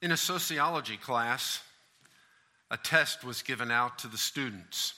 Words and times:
In 0.00 0.12
a 0.12 0.16
sociology 0.16 0.96
class, 0.96 1.60
a 2.70 2.76
test 2.76 3.24
was 3.24 3.42
given 3.42 3.72
out 3.72 3.98
to 3.98 4.06
the 4.06 4.16
students. 4.16 4.94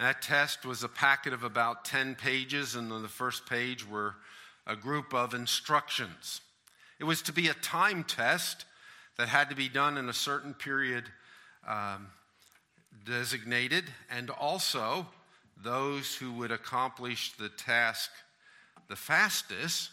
That 0.00 0.20
test 0.20 0.66
was 0.66 0.82
a 0.82 0.88
packet 0.88 1.32
of 1.32 1.44
about 1.44 1.84
10 1.84 2.16
pages, 2.16 2.74
and 2.74 2.92
on 2.92 3.02
the 3.02 3.08
first 3.08 3.46
page 3.46 3.88
were 3.88 4.16
a 4.66 4.74
group 4.74 5.14
of 5.14 5.32
instructions. 5.32 6.40
It 6.98 7.04
was 7.04 7.22
to 7.22 7.32
be 7.32 7.46
a 7.46 7.54
time 7.54 8.02
test 8.02 8.64
that 9.16 9.28
had 9.28 9.48
to 9.50 9.54
be 9.54 9.68
done 9.68 9.96
in 9.96 10.08
a 10.08 10.12
certain 10.12 10.54
period 10.54 11.04
um, 11.64 12.08
designated, 13.06 13.84
and 14.10 14.28
also 14.28 15.06
those 15.62 16.16
who 16.16 16.32
would 16.32 16.50
accomplish 16.50 17.32
the 17.36 17.48
task 17.48 18.10
the 18.88 18.96
fastest 18.96 19.90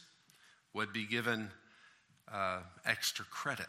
would 0.74 0.92
be 0.92 1.06
given 1.06 1.52
uh, 2.34 2.60
extra 2.86 3.26
credit 3.26 3.68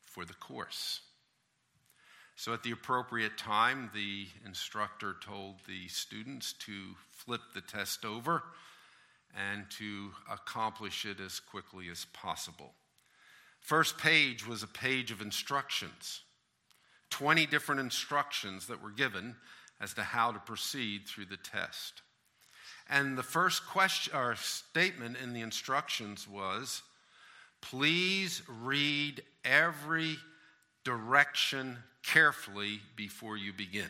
for 0.00 0.24
the 0.24 0.34
course. 0.34 1.00
So, 2.36 2.52
at 2.52 2.62
the 2.62 2.72
appropriate 2.72 3.36
time, 3.36 3.90
the 3.94 4.26
instructor 4.44 5.16
told 5.24 5.56
the 5.68 5.88
students 5.88 6.54
to 6.54 6.72
flip 7.10 7.42
the 7.54 7.60
test 7.60 8.04
over 8.04 8.42
and 9.52 9.70
to 9.78 10.10
accomplish 10.30 11.04
it 11.04 11.20
as 11.20 11.40
quickly 11.40 11.88
as 11.90 12.06
possible. 12.12 12.72
First 13.60 13.96
page 13.96 14.46
was 14.46 14.62
a 14.62 14.68
page 14.68 15.10
of 15.10 15.20
instructions 15.20 16.22
20 17.10 17.44
different 17.46 17.80
instructions 17.80 18.66
that 18.68 18.82
were 18.82 18.90
given 18.90 19.36
as 19.80 19.92
to 19.92 20.02
how 20.02 20.32
to 20.32 20.38
proceed 20.38 21.06
through 21.06 21.26
the 21.26 21.36
test. 21.36 22.00
And 22.88 23.18
the 23.18 23.22
first 23.22 23.66
question 23.66 24.16
or 24.16 24.34
statement 24.36 25.18
in 25.22 25.34
the 25.34 25.42
instructions 25.42 26.26
was 26.26 26.82
please 27.62 28.42
read 28.62 29.22
every 29.44 30.16
direction 30.84 31.78
carefully 32.02 32.80
before 32.96 33.38
you 33.38 33.52
begin. 33.52 33.88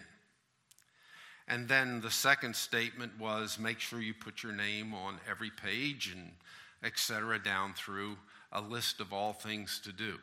And 1.48 1.69
then 1.69 2.00
the 2.00 2.11
second 2.11 2.55
statement 2.55 3.19
was 3.19 3.58
make 3.58 3.80
sure 3.80 4.00
you 4.00 4.14
put 4.14 4.42
your 4.42 4.52
name 4.52 4.94
on 4.94 5.19
every 5.28 5.50
page 5.50 6.12
and 6.14 6.30
etc. 6.84 7.38
down 7.38 7.74
through 7.74 8.16
a 8.52 8.61
list 8.61 9.00
of 9.00 9.12
all 9.12 9.33
things 9.33 9.80
to 9.84 9.92
do. 9.92 10.18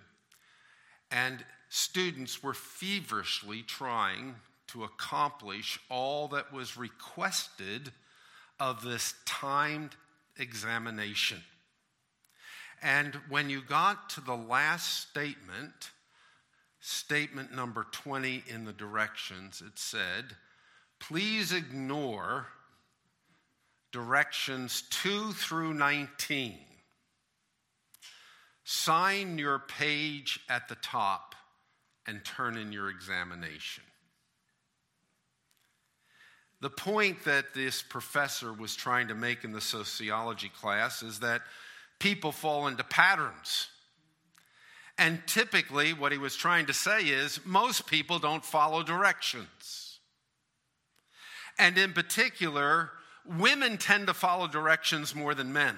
And 1.12 1.44
students 1.70 2.44
were 2.44 2.54
feverishly 2.54 3.64
trying 3.64 4.36
to 4.68 4.84
accomplish 4.84 5.80
all 5.90 6.28
that 6.30 6.54
was 6.54 6.78
requested 6.78 7.92
of 8.60 8.84
this 8.84 9.16
timed 9.26 9.96
examination. 10.38 11.42
And 12.82 13.16
when 13.30 13.50
you 13.50 13.62
got 13.62 14.10
to 14.12 14.22
the 14.22 14.36
last 14.36 15.10
statement, 15.10 15.92
statement 16.80 17.54
number 17.54 17.86
20 17.92 18.44
in 18.48 18.66
the 18.66 18.74
directions, 18.74 19.62
it 19.66 19.78
said, 19.78 20.36
please 21.00 21.52
ignore 21.52 22.48
directions 23.92 24.84
2 24.90 25.34
through 25.34 25.74
19. 25.74 26.58
Sign 28.64 29.38
your 29.38 29.60
page 29.60 30.40
at 30.48 30.70
the 30.70 30.76
top 30.76 31.36
and 32.06 32.24
turn 32.24 32.56
in 32.56 32.72
your 32.72 32.90
examination. 32.90 33.84
The 36.62 36.70
point 36.70 37.24
that 37.26 37.54
this 37.54 37.82
professor 37.82 38.52
was 38.54 38.76
trying 38.76 39.08
to 39.08 39.16
make 39.16 39.44
in 39.44 39.54
the 39.54 39.62
sociology 39.62 40.50
class 40.50 41.02
is 41.02 41.20
that 41.20 41.42
people 42.00 42.32
fall 42.32 42.68
into 42.68 42.84
patterns. 42.84 43.68
And 44.98 45.22
typically, 45.28 45.94
what 45.94 46.12
he 46.12 46.18
was 46.18 46.36
trying 46.36 46.66
to 46.66 46.74
say 46.74 47.04
is 47.04 47.40
most 47.46 47.88
people 47.88 48.20
don't 48.20 48.44
follow 48.44 48.84
directions. 48.84 50.00
And 51.58 51.78
in 51.78 51.94
particular, 51.94 52.92
women 53.26 53.78
tend 53.78 54.08
to 54.08 54.14
follow 54.14 54.48
directions 54.48 55.16
more 55.16 55.34
than 55.34 55.54
men. 55.54 55.76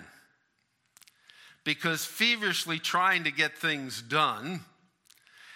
Because 1.64 2.06
feverishly 2.06 2.80
trying 2.80 3.26
to 3.26 3.32
get 3.32 3.58
things 3.58 4.02
done, 4.02 4.62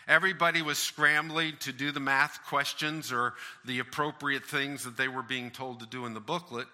everybody 0.08 0.62
was 0.62 0.78
scrambling 0.78 1.54
to 1.62 1.72
do 1.72 1.92
the 1.92 2.00
math 2.00 2.44
questions 2.46 3.12
or 3.12 3.34
the 3.66 3.80
appropriate 3.80 4.46
things 4.46 4.84
that 4.84 4.98
they 4.98 5.08
were 5.08 5.24
being 5.24 5.50
told 5.50 5.80
to 5.80 5.88
do 5.88 6.06
in 6.06 6.14
the 6.14 6.20
booklet, 6.20 6.68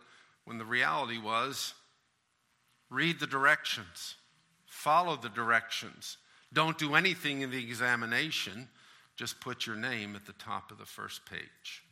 when 0.43 0.57
the 0.57 0.65
reality 0.65 1.17
was 1.17 1.73
read 2.91 3.19
the 3.19 3.27
directions, 3.27 4.15
follow 4.67 5.15
the 5.15 5.29
directions. 5.29 6.17
Don't 6.53 6.77
do 6.77 6.93
anything 6.93 7.41
in 7.41 7.49
the 7.49 7.63
examination, 7.63 8.67
just 9.15 9.39
put 9.39 9.65
your 9.65 9.77
name 9.77 10.15
at 10.15 10.25
the 10.25 10.33
top 10.33 10.71
of 10.71 10.77
the 10.77 10.85
first 10.85 11.25
page. 11.25 11.83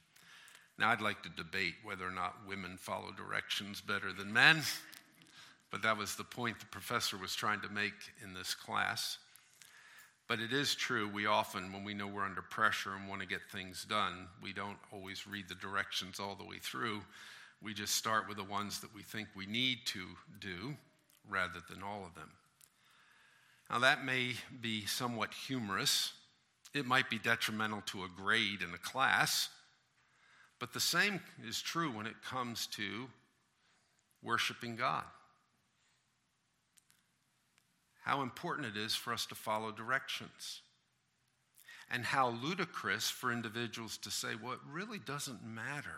Now, 0.77 0.89
I'd 0.89 1.01
like 1.01 1.23
to 1.23 1.29
debate 1.29 1.75
whether 1.83 2.05
or 2.05 2.11
not 2.11 2.35
women 2.47 2.77
follow 2.77 3.11
directions 3.11 3.81
better 3.81 4.11
than 4.11 4.31
men, 4.31 4.61
but 5.71 5.81
that 5.83 5.97
was 5.97 6.15
the 6.15 6.23
point 6.23 6.59
the 6.59 6.65
professor 6.65 7.17
was 7.17 7.33
trying 7.33 7.61
to 7.61 7.69
make 7.69 7.93
in 8.21 8.33
this 8.33 8.53
class. 8.53 9.17
But 10.27 10.39
it 10.39 10.51
is 10.51 10.75
true, 10.75 11.07
we 11.07 11.25
often, 11.25 11.71
when 11.71 11.83
we 11.83 11.93
know 11.93 12.07
we're 12.07 12.25
under 12.25 12.41
pressure 12.41 12.93
and 12.93 13.07
want 13.07 13.21
to 13.21 13.27
get 13.27 13.41
things 13.51 13.85
done, 13.89 14.27
we 14.43 14.51
don't 14.51 14.77
always 14.91 15.25
read 15.25 15.47
the 15.47 15.55
directions 15.55 16.19
all 16.19 16.35
the 16.35 16.45
way 16.45 16.57
through. 16.61 17.01
We 17.61 17.73
just 17.73 17.95
start 17.95 18.27
with 18.27 18.37
the 18.37 18.43
ones 18.43 18.79
that 18.81 18.93
we 18.93 19.01
think 19.01 19.29
we 19.35 19.45
need 19.45 19.79
to 19.87 20.05
do 20.39 20.75
rather 21.29 21.59
than 21.69 21.83
all 21.83 22.05
of 22.05 22.15
them. 22.15 22.31
Now, 23.69 23.79
that 23.79 24.03
may 24.03 24.33
be 24.61 24.85
somewhat 24.85 25.33
humorous. 25.33 26.13
It 26.73 26.85
might 26.85 27.09
be 27.09 27.19
detrimental 27.19 27.81
to 27.87 28.03
a 28.03 28.09
grade 28.09 28.61
in 28.61 28.73
a 28.73 28.79
class, 28.79 29.49
but 30.59 30.73
the 30.73 30.79
same 30.79 31.21
is 31.47 31.61
true 31.61 31.91
when 31.91 32.07
it 32.07 32.21
comes 32.23 32.67
to 32.67 33.07
worshiping 34.23 34.75
God. 34.75 35.03
How 38.03 38.21
important 38.21 38.75
it 38.75 38.77
is 38.77 38.95
for 38.95 39.13
us 39.13 39.25
to 39.27 39.35
follow 39.35 39.71
directions. 39.71 40.61
And 41.91 42.03
how 42.03 42.29
ludicrous 42.29 43.09
for 43.09 43.31
individuals 43.31 43.97
to 43.99 44.11
say, 44.11 44.29
well, 44.41 44.53
it 44.53 44.59
really 44.71 44.99
doesn't 44.99 45.43
matter 45.43 45.97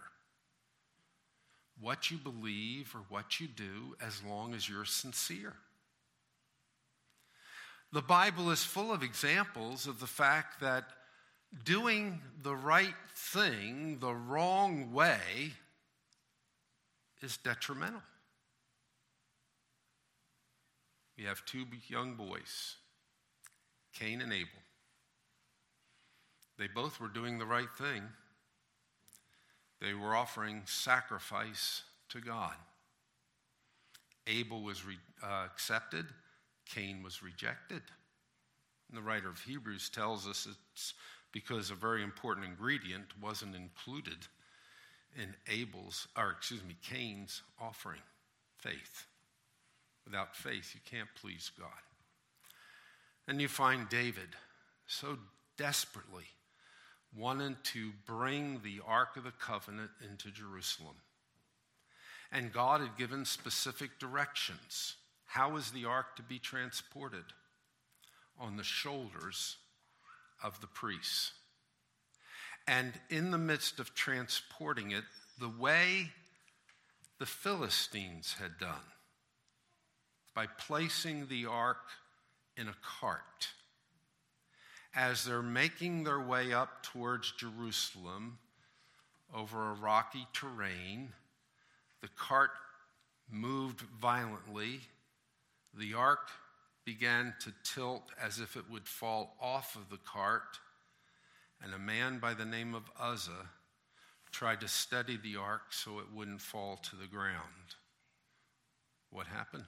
what 1.81 2.11
you 2.11 2.17
believe 2.17 2.93
or 2.95 3.01
what 3.09 3.39
you 3.39 3.47
do 3.47 3.95
as 3.99 4.21
long 4.23 4.53
as 4.53 4.69
you're 4.69 4.85
sincere. 4.85 5.53
The 7.91 8.01
Bible 8.01 8.51
is 8.51 8.63
full 8.63 8.93
of 8.93 9.03
examples 9.03 9.87
of 9.87 9.99
the 9.99 10.07
fact 10.07 10.61
that 10.61 10.85
doing 11.65 12.21
the 12.41 12.55
right 12.55 12.95
thing 13.15 13.97
the 13.99 14.13
wrong 14.13 14.93
way 14.93 15.53
is 17.21 17.37
detrimental. 17.37 18.01
We 21.17 21.25
have 21.25 21.43
two 21.45 21.65
young 21.87 22.15
boys, 22.15 22.75
Cain 23.93 24.21
and 24.21 24.31
Abel. 24.31 24.47
They 26.57 26.67
both 26.67 26.99
were 26.99 27.07
doing 27.07 27.37
the 27.37 27.45
right 27.45 27.69
thing. 27.77 28.03
They 29.81 29.93
were 29.93 30.15
offering 30.15 30.61
sacrifice 30.65 31.81
to 32.09 32.21
God. 32.21 32.53
Abel 34.27 34.61
was 34.61 34.85
re- 34.85 34.97
uh, 35.23 35.45
accepted, 35.45 36.05
Cain 36.65 37.01
was 37.03 37.23
rejected. 37.23 37.81
And 38.87 38.97
the 38.97 39.01
writer 39.01 39.29
of 39.29 39.39
Hebrews 39.39 39.89
tells 39.89 40.27
us 40.27 40.47
it's 40.71 40.93
because 41.31 41.71
a 41.71 41.75
very 41.75 42.03
important 42.03 42.45
ingredient 42.45 43.05
wasn't 43.21 43.55
included 43.55 44.27
in 45.15 45.33
Abel's, 45.49 46.07
or 46.15 46.31
excuse 46.31 46.63
me, 46.63 46.75
Cain's 46.83 47.41
offering 47.59 48.01
faith. 48.59 49.07
Without 50.05 50.35
faith, 50.35 50.71
you 50.73 50.81
can't 50.89 51.09
please 51.19 51.51
God. 51.59 51.69
And 53.27 53.41
you 53.41 53.47
find 53.47 53.89
David 53.89 54.29
so 54.87 55.17
desperately 55.57 56.25
wanting 57.15 57.57
to 57.63 57.91
bring 58.05 58.61
the 58.63 58.81
Ark 58.85 59.17
of 59.17 59.23
the 59.23 59.31
Covenant 59.31 59.91
into 60.09 60.31
Jerusalem. 60.31 60.95
And 62.31 62.53
God 62.53 62.81
had 62.81 62.97
given 62.97 63.25
specific 63.25 63.99
directions. 63.99 64.95
How 65.25 65.57
is 65.57 65.71
the 65.71 65.85
ark 65.85 66.15
to 66.15 66.23
be 66.23 66.39
transported? 66.39 67.25
On 68.39 68.55
the 68.55 68.63
shoulders 68.63 69.57
of 70.41 70.59
the 70.61 70.67
priests. 70.67 71.31
And 72.67 72.93
in 73.09 73.31
the 73.31 73.37
midst 73.37 73.79
of 73.79 73.93
transporting 73.93 74.91
it, 74.91 75.03
the 75.39 75.49
way 75.49 76.11
the 77.19 77.25
Philistines 77.25 78.35
had 78.39 78.57
done, 78.57 78.87
by 80.33 80.47
placing 80.47 81.27
the 81.27 81.45
ark 81.45 81.85
in 82.55 82.67
a 82.67 82.75
cart 82.81 83.49
as 84.95 85.23
they're 85.23 85.41
making 85.41 86.03
their 86.03 86.19
way 86.19 86.53
up 86.53 86.83
towards 86.83 87.31
Jerusalem 87.31 88.37
over 89.33 89.69
a 89.69 89.73
rocky 89.73 90.27
terrain. 90.33 91.13
The 92.01 92.09
cart 92.17 92.51
moved 93.29 93.81
violently. 94.01 94.81
The 95.73 95.93
ark 95.93 96.29
began 96.83 97.33
to 97.41 97.53
tilt 97.63 98.03
as 98.21 98.39
if 98.39 98.57
it 98.57 98.69
would 98.69 98.87
fall 98.87 99.35
off 99.39 99.75
of 99.75 99.89
the 99.89 99.99
cart, 100.03 100.59
and 101.63 101.73
a 101.73 101.79
man 101.79 102.19
by 102.19 102.33
the 102.33 102.45
name 102.45 102.75
of 102.75 102.89
Uzzah 102.99 103.49
tried 104.31 104.61
to 104.61 104.67
steady 104.67 105.17
the 105.17 105.35
ark 105.35 105.61
so 105.69 105.99
it 105.99 106.05
wouldn't 106.13 106.41
fall 106.41 106.77
to 106.77 106.95
the 106.95 107.07
ground. 107.07 107.75
What 109.09 109.27
happened? 109.27 109.65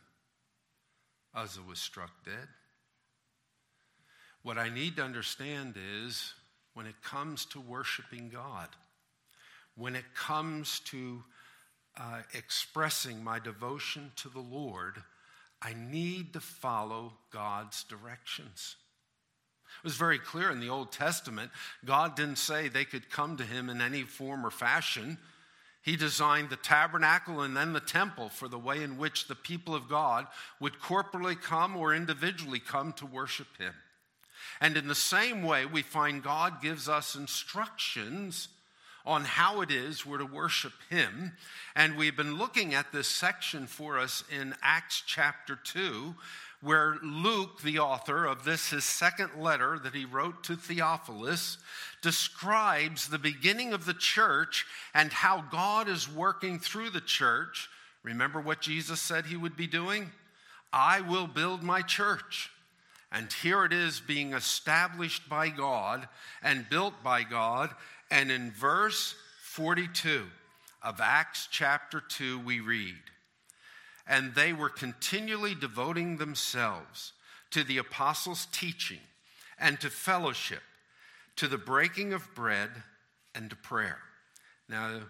Uzzah 1.36 1.62
was 1.68 1.80
struck 1.80 2.12
dead. 2.26 2.48
What 4.44 4.58
I 4.58 4.70
need 4.70 4.98
to 4.98 5.04
understand 5.04 5.76
is 5.78 6.34
when 6.74 6.86
it 6.86 7.02
comes 7.02 7.46
to 7.46 7.60
worshiping 7.62 8.30
God, 8.30 8.68
when 9.76 9.96
it 9.96 10.06
comes 10.16 10.82
to 10.86 11.24
uh, 11.98 12.22
expressing 12.34 13.24
my 13.24 13.40
devotion 13.40 14.12
to 14.18 14.30
the 14.30 14.40
Lord, 14.40 15.02
I 15.62 15.74
need 15.74 16.34
to 16.34 16.42
follow 16.42 17.14
God's 17.32 17.84
directions. 17.86 18.76
It 19.82 19.88
was 19.88 19.96
very 19.96 20.20
clear 20.20 20.52
in 20.52 20.60
the 20.60 20.70
Old 20.70 20.92
Testament. 20.92 21.50
God 21.86 22.16
didn't 22.16 22.38
say 22.38 22.68
they 22.68 22.86
could 22.86 23.10
come 23.10 23.38
to 23.38 23.44
him 23.44 23.70
in 23.70 23.82
any 23.82 24.04
form 24.04 24.46
or 24.46 24.52
fashion. 24.52 25.18
He 25.82 25.96
designed 25.96 26.50
the 26.50 26.58
tabernacle 26.58 27.42
and 27.42 27.56
then 27.56 27.74
the 27.74 27.80
temple 27.80 28.30
for 28.30 28.48
the 28.48 28.60
way 28.60 28.84
in 28.84 28.98
which 28.98 29.28
the 29.28 29.36
people 29.36 29.74
of 29.74 29.90
God 29.90 30.28
would 30.60 30.80
corporally 30.80 31.36
come 31.36 31.76
or 31.76 31.94
individually 31.94 32.60
come 32.60 32.94
to 32.94 33.06
worship 33.06 33.48
him. 33.58 33.74
And 34.62 34.78
in 34.78 34.88
the 34.88 34.96
same 34.96 35.44
way, 35.44 35.66
we 35.66 35.82
find 35.82 36.24
God 36.24 36.62
gives 36.62 36.88
us 36.88 37.16
instructions 37.16 38.50
on 39.06 39.26
how 39.26 39.62
it 39.62 39.70
is 39.70 40.06
we're 40.06 40.18
to 40.18 40.26
worship 40.26 40.74
Him. 40.90 41.34
And 41.76 41.98
we've 41.98 42.16
been 42.16 42.38
looking 42.38 42.74
at 42.74 42.92
this 42.92 43.08
section 43.08 43.68
for 43.68 44.00
us 44.00 44.24
in 44.32 44.56
Acts 44.62 45.04
chapter 45.06 45.58
2, 45.62 46.16
where 46.62 46.98
Luke, 47.04 47.62
the 47.62 47.80
author 47.80 48.26
of 48.26 48.46
this, 48.46 48.70
his 48.70 48.86
second 48.86 49.32
letter 49.38 49.78
that 49.84 49.94
he 49.94 50.06
wrote 50.06 50.44
to 50.46 50.56
Theophilus, 50.56 51.58
describes 52.02 53.10
the 53.10 53.20
beginning 53.20 53.74
of 53.74 53.84
the 53.84 53.94
church 53.94 54.66
and 54.94 55.12
how 55.12 55.44
God 55.52 55.90
is 55.90 56.10
working 56.10 56.60
through 56.60 56.92
the 56.92 57.02
church. 57.02 57.68
Remember 58.02 58.40
what 58.40 58.62
Jesus 58.62 59.02
said 59.02 59.26
he 59.26 59.36
would 59.36 59.58
be 59.58 59.68
doing? 59.68 60.12
I 60.72 61.02
will 61.02 61.28
build 61.28 61.64
my 61.64 61.82
church. 61.82 62.50
And 63.14 63.32
here 63.32 63.64
it 63.64 63.72
is 63.72 64.02
being 64.02 64.34
established 64.34 65.30
by 65.30 65.50
God 65.50 66.10
and 66.42 66.68
built 66.68 67.04
by 67.04 67.22
God. 67.22 67.70
And 68.10 68.32
in 68.32 68.52
verse 68.52 69.14
42 69.44 70.24
of 70.82 71.00
Acts 71.00 71.48
chapter 71.52 72.02
2, 72.02 72.40
we 72.40 72.60
read, 72.60 72.96
and 74.08 74.34
they 74.34 74.52
were 74.52 74.70
continually 74.70 75.54
devoting 75.54 76.18
themselves 76.18 77.14
to 77.52 77.64
the 77.64 77.78
apostles' 77.78 78.48
teaching 78.52 79.00
and 79.60 79.80
to 79.80 79.92
fellowship, 79.92 80.64
to 81.36 81.48
the 81.48 81.60
breaking 81.60 82.14
of 82.14 82.34
bread 82.34 82.70
and 83.36 83.52
to 83.52 83.56
prayer. 83.56 84.00
Now, 84.68 85.02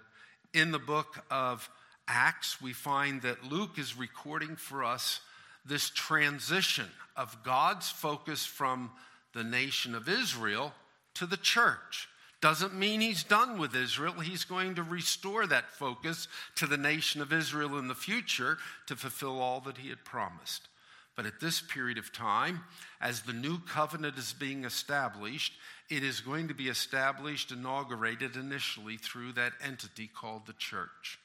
in 0.53 0.71
the 0.71 0.79
book 0.79 1.23
of 1.31 1.69
Acts, 2.07 2.61
we 2.61 2.73
find 2.73 3.21
that 3.21 3.49
Luke 3.49 3.79
is 3.79 3.97
recording 3.97 4.57
for 4.57 4.83
us 4.83 5.21
this 5.65 5.89
transition 5.89 6.87
of 7.15 7.43
God's 7.43 7.89
focus 7.89 8.45
from 8.45 8.91
the 9.33 9.43
nation 9.43 9.95
of 9.95 10.09
Israel 10.09 10.73
to 11.15 11.25
the 11.25 11.37
church. 11.37 12.07
Doesn't 12.41 12.73
mean 12.73 12.99
he's 12.99 13.23
done 13.23 13.57
with 13.57 13.75
Israel. 13.75 14.13
He's 14.13 14.43
going 14.43 14.75
to 14.75 14.83
restore 14.83 15.47
that 15.47 15.71
focus 15.71 16.27
to 16.55 16.67
the 16.67 16.77
nation 16.77 17.21
of 17.21 17.31
Israel 17.31 17.79
in 17.79 17.87
the 17.87 17.95
future 17.95 18.57
to 18.87 18.95
fulfill 18.95 19.39
all 19.39 19.61
that 19.61 19.77
he 19.77 19.89
had 19.89 20.03
promised. 20.03 20.67
But 21.15 21.25
at 21.25 21.39
this 21.39 21.61
period 21.61 21.97
of 21.97 22.11
time, 22.11 22.63
as 22.99 23.21
the 23.21 23.33
new 23.33 23.59
covenant 23.59 24.17
is 24.17 24.33
being 24.33 24.65
established, 24.65 25.53
it 25.89 26.03
is 26.03 26.21
going 26.21 26.47
to 26.47 26.53
be 26.53 26.67
established, 26.67 27.51
inaugurated 27.51 28.35
initially 28.35 28.97
through 28.97 29.33
that 29.33 29.53
entity 29.63 30.09
called 30.13 30.45
the 30.45 30.53
church. 30.53 31.19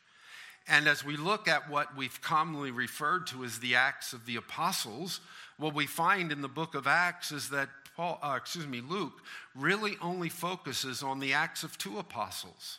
And 0.68 0.86
as 0.86 1.04
we 1.04 1.16
look 1.16 1.48
at 1.48 1.70
what 1.70 1.96
we've 1.96 2.20
commonly 2.20 2.70
referred 2.70 3.26
to 3.28 3.44
as 3.44 3.58
the 3.58 3.74
Acts 3.74 4.12
of 4.12 4.26
the 4.26 4.36
Apostles, 4.36 5.20
what 5.56 5.74
we 5.74 5.86
find 5.86 6.30
in 6.30 6.42
the 6.42 6.48
book 6.48 6.74
of 6.74 6.86
Acts 6.86 7.32
is 7.32 7.48
that 7.50 7.68
Paul, 7.98 8.20
uh, 8.22 8.34
excuse 8.36 8.66
me, 8.66 8.80
Luke 8.80 9.24
really 9.56 9.96
only 10.00 10.28
focuses 10.28 11.02
on 11.02 11.18
the 11.18 11.32
acts 11.32 11.64
of 11.64 11.76
two 11.76 11.98
apostles. 11.98 12.78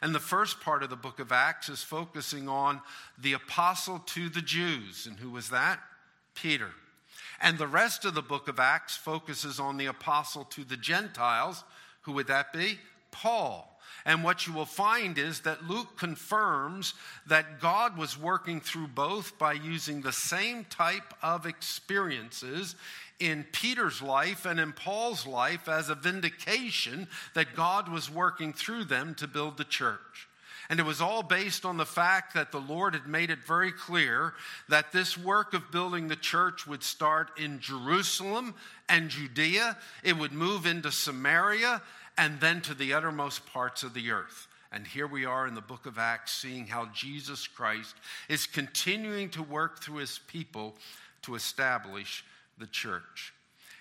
And 0.00 0.14
the 0.14 0.20
first 0.20 0.60
part 0.60 0.84
of 0.84 0.90
the 0.90 0.94
book 0.94 1.18
of 1.18 1.32
Acts 1.32 1.68
is 1.68 1.82
focusing 1.82 2.48
on 2.48 2.80
the 3.20 3.32
apostle 3.32 3.98
to 3.98 4.28
the 4.28 4.40
Jews. 4.40 5.06
And 5.06 5.18
who 5.18 5.30
was 5.30 5.50
that? 5.50 5.80
Peter. 6.36 6.70
And 7.40 7.58
the 7.58 7.66
rest 7.66 8.04
of 8.04 8.14
the 8.14 8.22
book 8.22 8.46
of 8.46 8.60
Acts 8.60 8.96
focuses 8.96 9.58
on 9.58 9.78
the 9.78 9.86
apostle 9.86 10.44
to 10.44 10.62
the 10.62 10.76
Gentiles. 10.76 11.64
Who 12.02 12.12
would 12.12 12.28
that 12.28 12.52
be? 12.52 12.78
Paul. 13.10 13.71
And 14.04 14.24
what 14.24 14.46
you 14.46 14.52
will 14.52 14.66
find 14.66 15.16
is 15.16 15.40
that 15.40 15.68
Luke 15.68 15.96
confirms 15.96 16.94
that 17.26 17.60
God 17.60 17.96
was 17.96 18.18
working 18.18 18.60
through 18.60 18.88
both 18.88 19.38
by 19.38 19.52
using 19.52 20.00
the 20.00 20.12
same 20.12 20.64
type 20.64 21.14
of 21.22 21.46
experiences 21.46 22.74
in 23.20 23.46
Peter's 23.52 24.02
life 24.02 24.44
and 24.44 24.58
in 24.58 24.72
Paul's 24.72 25.26
life 25.26 25.68
as 25.68 25.88
a 25.88 25.94
vindication 25.94 27.06
that 27.34 27.54
God 27.54 27.88
was 27.88 28.10
working 28.10 28.52
through 28.52 28.84
them 28.84 29.14
to 29.16 29.28
build 29.28 29.56
the 29.56 29.64
church. 29.64 30.28
And 30.68 30.80
it 30.80 30.86
was 30.86 31.00
all 31.00 31.22
based 31.22 31.64
on 31.64 31.76
the 31.76 31.84
fact 31.84 32.34
that 32.34 32.50
the 32.50 32.60
Lord 32.60 32.94
had 32.94 33.06
made 33.06 33.30
it 33.30 33.44
very 33.44 33.72
clear 33.72 34.32
that 34.68 34.90
this 34.90 35.18
work 35.18 35.54
of 35.54 35.70
building 35.70 36.08
the 36.08 36.16
church 36.16 36.66
would 36.66 36.82
start 36.82 37.38
in 37.38 37.60
Jerusalem 37.60 38.54
and 38.88 39.10
Judea, 39.10 39.76
it 40.02 40.16
would 40.16 40.32
move 40.32 40.64
into 40.64 40.90
Samaria, 40.90 41.82
and 42.18 42.40
then 42.40 42.60
to 42.62 42.74
the 42.74 42.92
uttermost 42.92 43.46
parts 43.46 43.82
of 43.82 43.94
the 43.94 44.10
earth. 44.10 44.48
And 44.70 44.86
here 44.86 45.06
we 45.06 45.26
are 45.26 45.46
in 45.46 45.54
the 45.54 45.60
book 45.60 45.84
of 45.86 45.98
Acts, 45.98 46.32
seeing 46.32 46.66
how 46.66 46.86
Jesus 46.94 47.46
Christ 47.46 47.94
is 48.28 48.46
continuing 48.46 49.28
to 49.30 49.42
work 49.42 49.82
through 49.82 49.96
his 49.96 50.20
people 50.26 50.74
to 51.22 51.34
establish 51.34 52.24
the 52.58 52.66
church. 52.66 53.34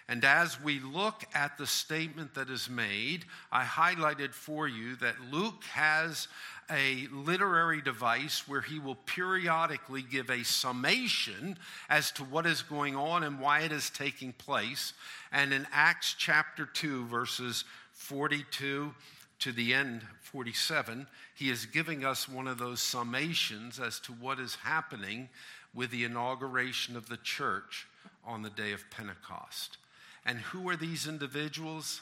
And 0.10 0.25
as 0.25 0.62
we 0.62 0.81
look 0.81 1.24
at 1.33 1.57
the 1.57 1.66
statement 1.66 2.33
that 2.33 2.50
is 2.50 2.69
made, 2.69 3.24
I 3.50 3.63
highlighted 3.63 4.33
for 4.33 4.68
you 4.68 4.98
that 4.98 5.16
Luke 5.31 5.63
has 5.72 6.28
a 6.69 7.07
literary 7.13 7.81
device 7.81 8.45
where 8.48 8.60
he 8.60 8.80
will 8.80 8.95
periodically 8.95 10.01
give 10.01 10.30
a 10.30 10.44
summation 10.44 11.57
as 11.89 12.12
to 12.12 12.24
what 12.25 12.45
is 12.45 12.62
going 12.62 12.98
on 12.98 13.24
and 13.24 13.39
why 13.39 13.62
it 13.62 13.71
is 13.71 13.90
taking 13.90 14.33
place. 14.33 14.92
And 15.31 15.54
in 15.54 15.66
Acts 15.71 16.14
chapter 16.18 16.66
2, 16.66 17.06
verses 17.06 17.64
42 18.01 18.93
to 19.39 19.51
the 19.51 19.73
end, 19.75 20.01
47, 20.23 21.05
he 21.35 21.49
is 21.49 21.67
giving 21.67 22.03
us 22.03 22.27
one 22.27 22.47
of 22.47 22.57
those 22.57 22.81
summations 22.81 23.79
as 23.79 23.99
to 24.01 24.11
what 24.13 24.39
is 24.39 24.55
happening 24.55 25.29
with 25.73 25.91
the 25.91 26.03
inauguration 26.03 26.97
of 26.97 27.07
the 27.07 27.17
church 27.17 27.87
on 28.25 28.41
the 28.41 28.49
day 28.49 28.71
of 28.71 28.89
Pentecost. 28.89 29.77
And 30.25 30.39
who 30.39 30.67
are 30.67 30.75
these 30.75 31.07
individuals? 31.07 32.01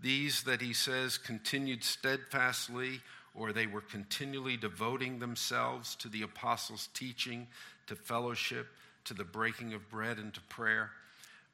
These 0.00 0.42
that 0.42 0.60
he 0.60 0.72
says 0.72 1.18
continued 1.18 1.84
steadfastly, 1.84 3.00
or 3.34 3.52
they 3.52 3.66
were 3.66 3.80
continually 3.80 4.56
devoting 4.56 5.20
themselves 5.20 5.94
to 5.96 6.08
the 6.08 6.22
apostles' 6.22 6.88
teaching, 6.94 7.46
to 7.86 7.94
fellowship, 7.94 8.66
to 9.04 9.14
the 9.14 9.24
breaking 9.24 9.72
of 9.72 9.88
bread, 9.88 10.18
and 10.18 10.34
to 10.34 10.40
prayer. 10.42 10.90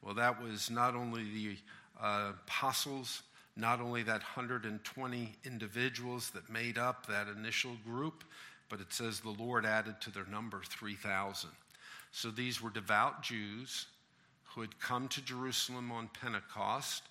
Well, 0.02 0.14
that 0.14 0.42
was 0.42 0.70
not 0.70 0.94
only 0.94 1.22
the 1.22 1.56
uh, 2.02 2.32
apostles, 2.46 3.22
not 3.56 3.80
only 3.80 4.02
that 4.02 4.20
120 4.20 5.32
individuals 5.44 6.30
that 6.30 6.50
made 6.50 6.76
up 6.78 7.06
that 7.06 7.28
initial 7.28 7.76
group, 7.84 8.24
but 8.68 8.80
it 8.80 8.92
says 8.92 9.20
the 9.20 9.30
Lord 9.30 9.64
added 9.64 10.00
to 10.00 10.10
their 10.10 10.26
number 10.26 10.62
3,000. 10.64 11.50
So 12.10 12.30
these 12.30 12.60
were 12.60 12.70
devout 12.70 13.22
Jews 13.22 13.86
who 14.54 14.60
had 14.60 14.78
come 14.80 15.08
to 15.08 15.20
Jerusalem 15.22 15.90
on 15.92 16.08
Pentecost 16.20 17.02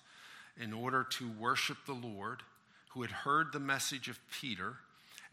in 0.60 0.72
order 0.72 1.04
to 1.10 1.30
worship 1.38 1.78
the 1.86 1.92
Lord, 1.92 2.42
who 2.90 3.02
had 3.02 3.10
heard 3.10 3.52
the 3.52 3.60
message 3.60 4.08
of 4.08 4.18
Peter, 4.40 4.76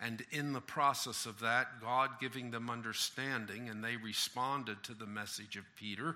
and 0.02 0.26
in 0.32 0.52
the 0.52 0.62
process 0.62 1.28
of 1.28 1.40
that, 1.42 1.80
God 1.80 2.10
giving 2.20 2.50
them 2.50 2.70
understanding, 2.70 3.70
and 3.70 3.84
they 3.84 3.98
responded 3.98 4.82
to 4.84 4.94
the 4.94 5.06
message 5.06 5.58
of 5.58 5.64
Peter. 5.76 6.16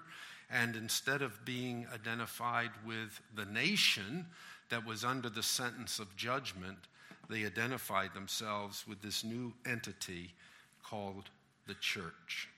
And 0.50 0.75
instead 0.75 1.22
of 1.22 1.46
being 1.46 1.86
identified 1.94 2.72
with 2.86 3.22
the 3.36 3.46
nation 3.46 4.25
that 4.70 4.86
was 4.86 5.04
under 5.04 5.30
the 5.30 5.44
sentence 5.44 6.00
of 6.00 6.16
judgment, 6.16 6.78
they 7.30 7.46
identified 7.46 8.14
themselves 8.14 8.86
with 8.88 9.02
this 9.02 9.24
new 9.24 9.54
entity 9.66 10.34
called 10.84 11.30
the 11.68 11.76
church. 11.76 12.50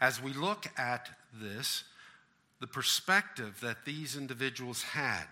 As 0.00 0.22
we 0.22 0.32
look 0.32 0.66
at 0.76 1.10
this, 1.40 1.84
the 2.60 2.66
perspective 2.66 3.58
that 3.60 3.84
these 3.84 4.16
individuals 4.16 4.82
had 4.82 5.26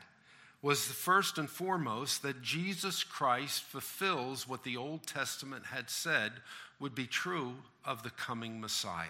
was 0.62 0.87
the 0.87 0.95
first 0.95 1.38
and 1.38 1.49
foremost 1.49 2.23
that 2.23 2.42
Jesus 2.42 3.02
Christ 3.02 3.62
fulfills 3.62 4.47
what 4.47 4.62
the 4.62 4.76
Old 4.76 5.07
Testament 5.07 5.66
had 5.66 5.88
said 5.88 6.33
would 6.78 6.95
be 6.95 7.07
true 7.07 7.54
of 7.85 8.02
the 8.02 8.11
coming 8.11 8.61
Messiah. 8.61 9.09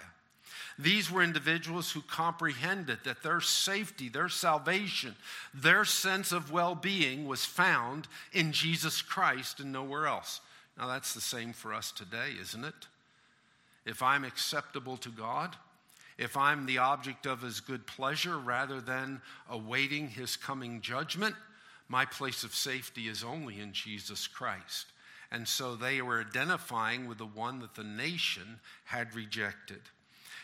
These 0.79 1.11
were 1.11 1.23
individuals 1.23 1.91
who 1.91 2.03
comprehended 2.03 2.99
that 3.05 3.23
their 3.23 3.41
safety, 3.41 4.09
their 4.09 4.29
salvation, 4.29 5.15
their 5.53 5.85
sense 5.85 6.33
of 6.33 6.53
well 6.53 6.75
being 6.75 7.27
was 7.27 7.45
found 7.45 8.09
in 8.33 8.53
Jesus 8.53 9.03
Christ 9.03 9.61
and 9.61 9.73
nowhere 9.73 10.07
else. 10.07 10.41
Now, 10.79 10.87
that's 10.87 11.13
the 11.15 11.21
same 11.21 11.53
for 11.53 11.75
us 11.75 11.93
today, 11.93 12.33
isn't 12.41 12.65
it? 12.65 12.87
If 13.85 14.03
I'm 14.03 14.25
acceptable 14.25 14.97
to 14.99 15.11
God, 15.11 15.57
if 16.17 16.37
I'm 16.37 16.67
the 16.67 16.79
object 16.79 17.27
of 17.27 17.43
his 17.43 17.61
good 17.61 17.87
pleasure 17.87 18.39
rather 18.39 18.81
than 18.81 19.23
awaiting 19.49 20.09
his 20.09 20.37
coming 20.37 20.81
judgment, 20.81 21.35
my 21.89 22.05
place 22.05 22.45
of 22.45 22.55
safety 22.55 23.09
is 23.09 23.25
only 23.25 23.59
in 23.59 23.73
Jesus 23.73 24.27
Christ. 24.27 24.87
And 25.33 25.47
so 25.47 25.77
they 25.77 26.03
were 26.03 26.21
identifying 26.21 27.07
with 27.07 27.19
the 27.19 27.27
one 27.27 27.61
that 27.61 27.75
the 27.75 27.85
nation 27.85 28.61
had 28.85 29.15
rejected. 29.15 29.81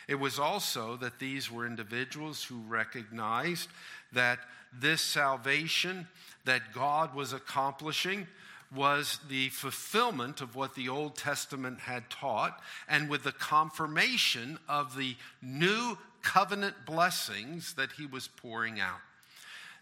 It 0.07 0.15
was 0.15 0.39
also 0.39 0.95
that 0.97 1.19
these 1.19 1.51
were 1.51 1.67
individuals 1.67 2.43
who 2.43 2.61
recognized 2.67 3.69
that 4.13 4.39
this 4.73 5.01
salvation 5.01 6.07
that 6.45 6.73
God 6.73 7.13
was 7.13 7.33
accomplishing 7.33 8.27
was 8.73 9.19
the 9.29 9.49
fulfillment 9.49 10.41
of 10.41 10.55
what 10.55 10.75
the 10.75 10.89
Old 10.89 11.15
Testament 11.15 11.79
had 11.79 12.09
taught, 12.09 12.61
and 12.87 13.09
with 13.09 13.23
the 13.23 13.31
confirmation 13.31 14.59
of 14.67 14.97
the 14.97 15.15
new 15.41 15.97
covenant 16.21 16.75
blessings 16.85 17.73
that 17.75 17.93
he 17.93 18.05
was 18.05 18.27
pouring 18.27 18.79
out. 18.79 18.99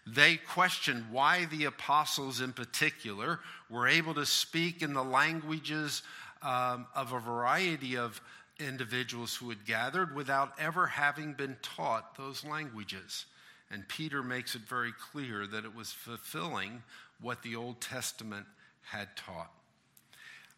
They 0.06 0.36
questioned 0.36 1.06
why 1.10 1.46
the 1.46 1.64
apostles, 1.64 2.40
in 2.40 2.52
particular, 2.52 3.40
were 3.68 3.88
able 3.88 4.14
to 4.14 4.26
speak 4.26 4.82
in 4.82 4.94
the 4.94 5.02
languages 5.02 6.02
um, 6.42 6.86
of 6.94 7.12
a 7.12 7.18
variety 7.18 7.96
of 7.96 8.20
individuals 8.58 9.34
who 9.34 9.48
had 9.48 9.64
gathered 9.64 10.14
without 10.14 10.52
ever 10.58 10.86
having 10.86 11.32
been 11.34 11.56
taught 11.62 12.16
those 12.16 12.44
languages. 12.44 13.26
And 13.70 13.88
Peter 13.88 14.22
makes 14.22 14.54
it 14.54 14.62
very 14.62 14.92
clear 14.92 15.46
that 15.46 15.64
it 15.64 15.74
was 15.74 15.92
fulfilling 15.92 16.82
what 17.20 17.42
the 17.42 17.56
Old 17.56 17.80
Testament 17.80 18.46
had 18.82 19.16
taught. 19.16 19.50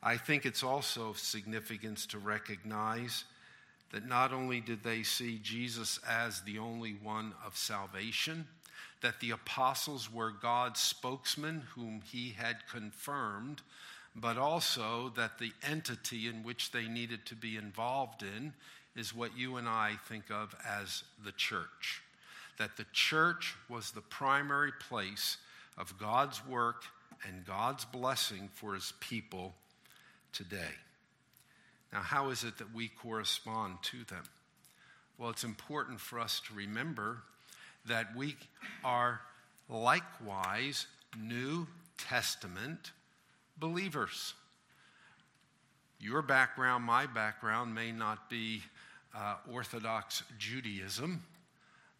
I 0.02 0.16
think 0.16 0.46
it's 0.46 0.62
also 0.62 1.08
of 1.10 1.18
significance 1.18 2.06
to 2.06 2.18
recognize 2.18 3.24
that 3.90 4.06
not 4.06 4.32
only 4.32 4.60
did 4.60 4.82
they 4.82 5.02
see 5.02 5.40
Jesus 5.42 5.98
as 6.08 6.42
the 6.42 6.58
only 6.58 6.92
one 7.02 7.32
of 7.44 7.56
salvation, 7.56 8.46
that 9.00 9.20
the 9.20 9.30
apostles 9.30 10.12
were 10.12 10.30
God's 10.30 10.80
spokesman 10.80 11.62
whom 11.74 12.02
he 12.04 12.30
had 12.30 12.68
confirmed 12.70 13.62
but 14.20 14.36
also 14.36 15.12
that 15.16 15.38
the 15.38 15.52
entity 15.62 16.26
in 16.26 16.42
which 16.42 16.72
they 16.72 16.88
needed 16.88 17.24
to 17.26 17.34
be 17.34 17.56
involved 17.56 18.22
in 18.22 18.52
is 18.96 19.14
what 19.14 19.36
you 19.36 19.56
and 19.56 19.68
I 19.68 19.94
think 20.08 20.30
of 20.30 20.54
as 20.66 21.04
the 21.24 21.32
church. 21.32 22.02
That 22.58 22.76
the 22.76 22.86
church 22.92 23.54
was 23.68 23.92
the 23.92 24.00
primary 24.00 24.72
place 24.88 25.36
of 25.76 25.98
God's 25.98 26.44
work 26.46 26.82
and 27.26 27.46
God's 27.46 27.84
blessing 27.84 28.48
for 28.54 28.74
his 28.74 28.92
people 29.00 29.54
today. 30.32 30.74
Now, 31.92 32.00
how 32.00 32.30
is 32.30 32.44
it 32.44 32.58
that 32.58 32.74
we 32.74 32.88
correspond 32.88 33.76
to 33.84 34.04
them? 34.04 34.24
Well, 35.16 35.30
it's 35.30 35.44
important 35.44 36.00
for 36.00 36.18
us 36.18 36.40
to 36.48 36.54
remember 36.54 37.22
that 37.86 38.14
we 38.16 38.36
are 38.84 39.20
likewise 39.68 40.86
New 41.18 41.66
Testament 41.96 42.92
believers. 43.58 44.34
Your 46.00 46.22
background, 46.22 46.84
my 46.84 47.06
background, 47.06 47.74
may 47.74 47.92
not 47.92 48.30
be 48.30 48.62
uh, 49.16 49.36
Orthodox 49.50 50.22
Judaism, 50.38 51.22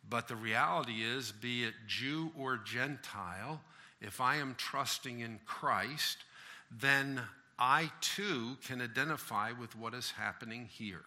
but 0.08 0.28
the 0.28 0.36
reality 0.36 1.02
is, 1.02 1.32
be 1.32 1.64
it 1.64 1.74
Jew 1.86 2.30
or 2.38 2.58
Gentile, 2.58 3.60
if 4.00 4.20
I 4.20 4.36
am 4.36 4.54
trusting 4.56 5.20
in 5.20 5.40
Christ, 5.44 6.18
then 6.70 7.20
I 7.58 7.90
too 8.00 8.56
can 8.64 8.80
identify 8.80 9.52
with 9.52 9.74
what 9.74 9.94
is 9.94 10.12
happening 10.12 10.68
here. 10.70 11.04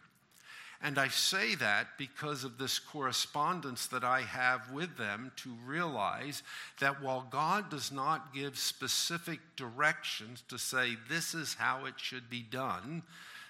And 0.83 0.97
I 0.97 1.09
say 1.09 1.53
that 1.55 1.89
because 1.99 2.43
of 2.43 2.57
this 2.57 2.79
correspondence 2.79 3.85
that 3.87 4.03
I 4.03 4.21
have 4.21 4.71
with 4.71 4.97
them 4.97 5.31
to 5.37 5.55
realize 5.63 6.41
that 6.79 7.03
while 7.03 7.27
God 7.29 7.69
does 7.69 7.91
not 7.91 8.33
give 8.33 8.57
specific 8.57 9.39
directions 9.55 10.43
to 10.49 10.57
say 10.57 10.97
this 11.07 11.35
is 11.35 11.53
how 11.53 11.85
it 11.85 11.93
should 11.97 12.31
be 12.31 12.41
done, 12.41 13.03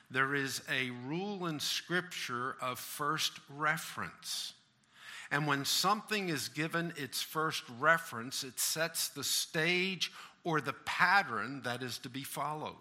there 0.10 0.36
is 0.36 0.62
a 0.70 0.90
rule 1.06 1.48
in 1.48 1.62
Scripture 1.62 2.58
of 2.62 2.78
first 2.80 3.40
reference. 3.50 4.54
And 5.32 5.48
when 5.48 5.64
something 5.64 6.28
is 6.28 6.50
given 6.50 6.92
its 6.98 7.22
first 7.22 7.64
reference, 7.80 8.44
it 8.44 8.60
sets 8.60 9.08
the 9.08 9.24
stage 9.24 10.12
or 10.44 10.60
the 10.60 10.74
pattern 10.74 11.62
that 11.64 11.82
is 11.82 11.98
to 12.00 12.10
be 12.10 12.24
followed. 12.24 12.76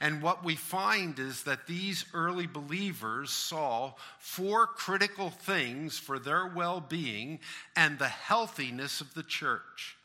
And 0.00 0.22
what 0.22 0.44
we 0.44 0.56
find 0.56 1.18
is 1.18 1.44
that 1.44 1.66
these 1.66 2.04
early 2.14 2.46
believers 2.46 3.30
saw 3.30 3.92
four 4.18 4.66
critical 4.66 5.30
things 5.30 5.98
for 5.98 6.18
their 6.18 6.46
well 6.46 6.80
being 6.80 7.40
and 7.76 7.98
the 7.98 8.08
healthiness 8.08 9.00
of 9.00 9.14
the 9.14 9.22
church. 9.22 9.96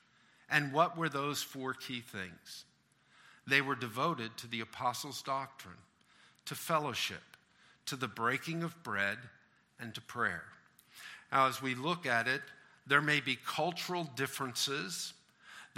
And 0.49 0.73
what 0.73 0.97
were 0.97 1.09
those 1.09 1.41
four 1.41 1.73
key 1.73 2.01
things? 2.01 2.65
They 3.47 3.61
were 3.61 3.75
devoted 3.75 4.37
to 4.37 4.47
the 4.47 4.61
apostles' 4.61 5.21
doctrine, 5.21 5.77
to 6.45 6.55
fellowship, 6.55 7.37
to 7.87 7.95
the 7.95 8.07
breaking 8.07 8.63
of 8.63 8.83
bread, 8.83 9.17
and 9.79 9.93
to 9.95 10.01
prayer. 10.01 10.43
Now, 11.31 11.47
as 11.47 11.61
we 11.61 11.75
look 11.75 12.05
at 12.05 12.27
it, 12.27 12.41
there 12.85 13.01
may 13.01 13.19
be 13.19 13.37
cultural 13.45 14.03
differences. 14.15 15.13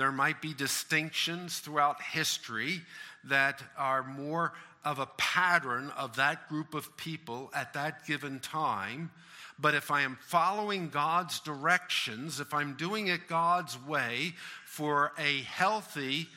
There 0.02 0.12
might 0.12 0.42
be 0.42 0.56
distinctions 0.56 1.60
throughout 1.60 2.02
history 2.02 2.82
that 3.26 3.62
are 3.78 4.02
more 4.02 4.52
of 4.84 4.98
a 4.98 5.06
pattern 5.06 5.92
of 5.96 6.16
that 6.16 6.50
group 6.50 6.74
of 6.74 6.98
people 6.98 7.52
at 7.54 7.74
that 7.74 8.08
given 8.08 8.40
time. 8.40 9.12
But 9.60 9.76
if 9.76 9.92
I 9.92 10.02
am 10.02 10.18
following 10.20 10.90
God's 10.90 11.40
directions, 11.40 12.40
if 12.40 12.52
I'm 12.52 12.74
doing 12.74 13.10
it 13.10 13.28
God's 13.28 13.80
way 13.80 14.34
for 14.66 15.12
a 15.20 15.44
healthy 15.44 16.30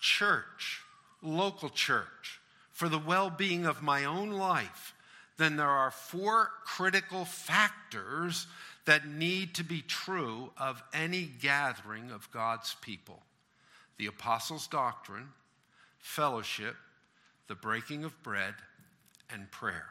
church, 0.00 0.80
local 1.22 1.68
church, 1.68 2.40
for 2.72 2.88
the 2.88 2.98
well 2.98 3.30
being 3.30 3.66
of 3.66 3.84
my 3.84 4.04
own 4.04 4.32
life, 4.32 4.96
then 5.36 5.56
there 5.56 5.68
are 5.68 5.92
four 5.92 6.50
critical 6.64 7.24
factors 7.24 8.48
that 8.86 9.06
need 9.06 9.54
to 9.54 9.64
be 9.64 9.82
true 9.82 10.50
of 10.56 10.82
any 10.92 11.28
gathering 11.40 12.10
of 12.10 12.30
God's 12.30 12.74
people 12.80 13.22
the 13.98 14.06
apostles' 14.06 14.66
doctrine, 14.66 15.28
fellowship, 15.98 16.76
the 17.48 17.54
breaking 17.54 18.04
of 18.04 18.22
bread, 18.22 18.52
and 19.30 19.50
prayer. 19.50 19.86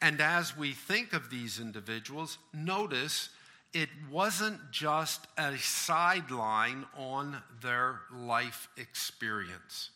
And 0.00 0.18
as 0.20 0.56
we 0.56 0.72
think 0.72 1.12
of 1.12 1.28
these 1.28 1.60
individuals, 1.60 2.38
notice 2.54 3.28
it 3.72 3.88
wasn't 4.10 4.58
just 4.70 5.26
a 5.38 5.56
sideline 5.58 6.86
on 6.96 7.36
their 7.62 8.00
life 8.14 8.68
experience. 8.76 9.90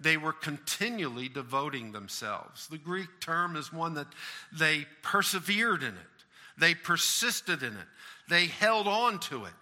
They 0.00 0.16
were 0.16 0.32
continually 0.32 1.28
devoting 1.28 1.92
themselves. 1.92 2.68
The 2.68 2.78
Greek 2.78 3.20
term 3.20 3.56
is 3.56 3.72
one 3.72 3.94
that 3.94 4.08
they 4.52 4.86
persevered 5.02 5.82
in 5.82 5.94
it, 5.94 6.15
they 6.58 6.74
persisted 6.74 7.62
in 7.62 7.74
it, 7.74 7.86
they 8.28 8.46
held 8.46 8.86
on 8.86 9.18
to 9.20 9.44
it. 9.44 9.52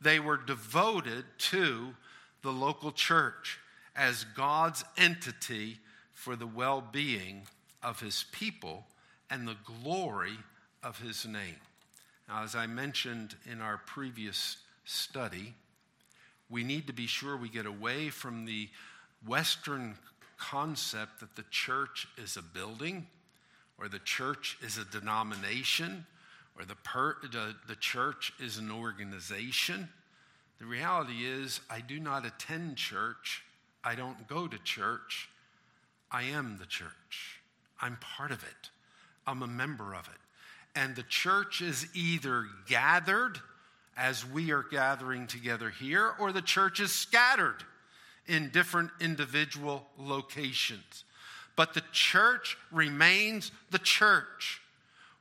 They 0.00 0.20
were 0.20 0.36
devoted 0.36 1.24
to 1.38 1.94
the 2.42 2.52
local 2.52 2.92
church 2.92 3.58
as 3.94 4.24
God's 4.36 4.84
entity 4.96 5.78
for 6.12 6.36
the 6.36 6.46
well 6.46 6.80
being 6.80 7.42
of 7.82 8.00
his 8.00 8.24
people 8.32 8.86
and 9.30 9.46
the 9.46 9.56
glory 9.82 10.38
of 10.82 11.00
his 11.00 11.24
name. 11.24 11.56
Now, 12.28 12.42
as 12.42 12.54
I 12.54 12.66
mentioned 12.66 13.34
in 13.50 13.60
our 13.60 13.78
previous 13.78 14.58
study, 14.84 15.54
we 16.48 16.62
need 16.62 16.86
to 16.86 16.92
be 16.92 17.06
sure 17.06 17.36
we 17.36 17.48
get 17.48 17.66
away 17.66 18.10
from 18.10 18.44
the 18.44 18.68
Western 19.26 19.96
concept 20.38 21.20
that 21.20 21.34
the 21.34 21.44
church 21.50 22.06
is 22.18 22.36
a 22.36 22.42
building 22.42 23.06
or 23.78 23.88
the 23.88 23.98
church 23.98 24.58
is 24.62 24.78
a 24.78 24.84
denomination 24.84 26.06
or 26.58 26.64
the, 26.64 26.74
per, 26.76 27.16
the, 27.22 27.54
the 27.68 27.76
church 27.76 28.32
is 28.40 28.58
an 28.58 28.70
organization. 28.70 29.88
The 30.58 30.66
reality 30.66 31.24
is, 31.24 31.60
I 31.68 31.80
do 31.80 32.00
not 32.00 32.24
attend 32.24 32.76
church 32.76 33.42
I 33.86 33.94
don't 33.94 34.26
go 34.26 34.48
to 34.48 34.58
church. 34.58 35.28
I 36.10 36.24
am 36.24 36.56
the 36.58 36.66
church. 36.66 37.40
I'm 37.80 37.96
part 37.98 38.32
of 38.32 38.42
it. 38.42 38.70
I'm 39.28 39.42
a 39.42 39.46
member 39.46 39.94
of 39.94 40.08
it. 40.08 40.78
And 40.78 40.96
the 40.96 41.04
church 41.04 41.60
is 41.60 41.86
either 41.94 42.46
gathered 42.68 43.38
as 43.96 44.26
we 44.26 44.50
are 44.50 44.64
gathering 44.64 45.28
together 45.28 45.70
here, 45.70 46.12
or 46.18 46.32
the 46.32 46.42
church 46.42 46.80
is 46.80 46.90
scattered 46.90 47.62
in 48.26 48.50
different 48.50 48.90
individual 49.00 49.86
locations. 49.98 51.04
But 51.54 51.72
the 51.72 51.84
church 51.92 52.58
remains 52.72 53.52
the 53.70 53.78
church. 53.78 54.60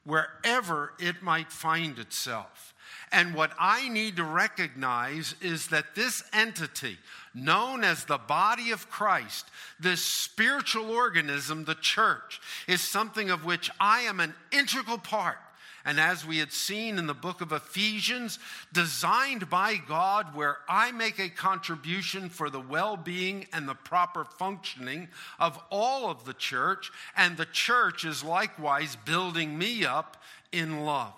Wherever 0.06 0.94
it 1.00 1.22
might 1.22 1.52
find 1.52 2.00
itself. 2.00 2.74
And 3.12 3.34
what 3.34 3.52
I 3.60 3.90
need 3.90 4.18
to 4.18 4.24
recognize 4.24 5.36
is 5.42 5.68
that 5.68 5.96
this 5.96 6.24
entity, 6.34 6.98
known 7.34 7.84
as 7.84 8.06
the 8.06 8.18
body 8.18 8.72
of 8.72 8.90
Christ, 8.90 9.46
this 9.80 10.04
spiritual 10.04 10.92
organism, 10.92 11.66
the 11.66 11.76
church, 11.76 12.42
is 12.68 12.82
something 12.82 13.30
of 13.30 13.46
which 13.46 13.70
I 13.80 14.02
am 14.02 14.20
an 14.20 14.34
integral 14.52 14.98
part. 14.98 15.38
And 15.86 16.00
as 16.00 16.25
we 16.25 16.39
had 16.39 16.51
seen 16.51 16.98
in 16.98 17.06
the 17.06 17.13
book 17.13 17.42
of 17.42 17.51
Ephesians, 17.51 18.39
designed 18.74 19.51
by 19.51 19.75
God, 19.75 20.36
where 20.36 20.58
I 20.68 20.92
make 20.92 21.20
a 21.20 21.30
contribution 21.30 22.30
for 22.30 22.50
the 22.50 22.60
well 22.60 22.98
being 22.98 23.46
and 23.54 23.70
the 23.70 23.75
proper 23.75 24.25
functioning 24.25 25.10
of 25.39 25.60
all 25.70 26.10
of 26.10 26.25
the 26.25 26.34
church, 26.34 26.92
and 27.15 27.38
the 27.38 27.46
church 27.46 28.04
is 28.04 28.24
likewise 28.24 28.96
building 28.96 29.58
me 29.58 29.86
up 29.86 30.18
in 30.51 30.86
love. 30.86 31.13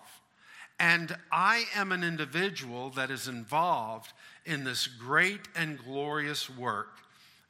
And 0.79 1.15
I 1.31 1.63
am 1.73 1.93
an 1.93 2.03
individual 2.03 2.89
that 2.91 3.09
is 3.09 3.29
involved 3.29 4.11
in 4.45 4.65
this 4.65 4.85
great 4.85 5.47
and 5.55 5.79
glorious 5.79 6.49
work 6.49 6.97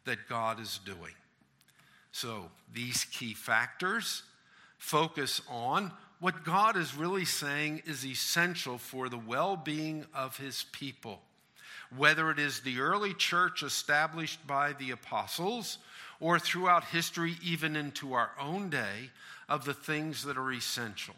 that 0.06 0.30
God 0.30 0.60
is 0.60 0.80
doing. 0.86 1.14
So, 2.12 2.50
these 2.74 3.06
key 3.06 3.34
factors 3.34 4.24
focus 4.78 5.42
on 5.50 5.92
what 6.20 6.44
God 6.44 6.78
is 6.78 6.96
really 6.96 7.26
saying 7.26 7.84
is 7.86 8.06
essential 8.06 8.78
for 8.78 9.10
the 9.10 9.18
well 9.18 9.56
being 9.56 10.06
of 10.14 10.38
his 10.38 10.66
people, 10.72 11.22
whether 11.96 12.32
it 12.32 12.40
is 12.40 12.62
the 12.62 12.80
early 12.80 13.14
church 13.14 13.62
established 13.64 14.46
by 14.48 14.74
the 14.74 14.92
apostles 14.92 15.78
or 16.20 16.40
throughout 16.40 16.84
history, 16.86 17.36
even 17.44 17.76
into 17.76 18.14
our 18.14 18.32
own 18.40 18.70
day, 18.70 19.12
of 19.48 19.66
the 19.66 19.74
things 19.74 20.24
that 20.24 20.38
are 20.38 20.52
essential. 20.52 21.16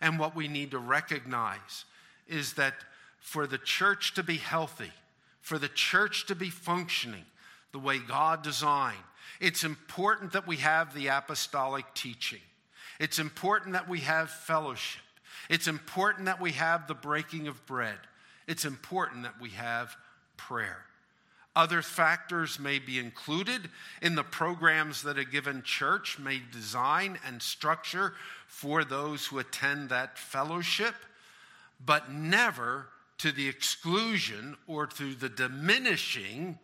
And 0.00 0.18
what 0.18 0.36
we 0.36 0.48
need 0.48 0.70
to 0.70 0.78
recognize 0.78 1.84
is 2.28 2.54
that 2.54 2.74
for 3.18 3.46
the 3.46 3.58
church 3.58 4.14
to 4.14 4.22
be 4.22 4.36
healthy, 4.36 4.92
for 5.40 5.58
the 5.58 5.68
church 5.68 6.26
to 6.26 6.34
be 6.34 6.50
functioning 6.50 7.24
the 7.72 7.78
way 7.78 7.98
God 7.98 8.42
designed, 8.42 8.96
it's 9.40 9.64
important 9.64 10.32
that 10.32 10.46
we 10.46 10.56
have 10.56 10.94
the 10.94 11.08
apostolic 11.08 11.84
teaching. 11.94 12.40
It's 12.98 13.18
important 13.18 13.74
that 13.74 13.88
we 13.88 14.00
have 14.00 14.30
fellowship. 14.30 15.02
It's 15.48 15.68
important 15.68 16.26
that 16.26 16.40
we 16.40 16.52
have 16.52 16.86
the 16.86 16.94
breaking 16.94 17.48
of 17.48 17.64
bread. 17.66 17.98
It's 18.46 18.64
important 18.64 19.22
that 19.22 19.40
we 19.40 19.50
have 19.50 19.96
prayer. 20.36 20.84
Other 21.54 21.82
factors 21.82 22.60
may 22.60 22.78
be 22.78 22.98
included 22.98 23.68
in 24.00 24.14
the 24.14 24.22
programs 24.22 25.02
that 25.02 25.18
a 25.18 25.24
given 25.24 25.62
church 25.62 26.18
may 26.18 26.40
design 26.52 27.18
and 27.26 27.42
structure 27.42 28.14
for 28.46 28.84
those 28.84 29.26
who 29.26 29.38
attend 29.38 29.88
that 29.88 30.18
fellowship, 30.18 30.94
but 31.84 32.12
never 32.12 32.86
to 33.18 33.32
the 33.32 33.48
exclusion 33.48 34.56
or 34.66 34.86
to 34.86 35.14
the 35.14 35.28
diminishing 35.28 36.58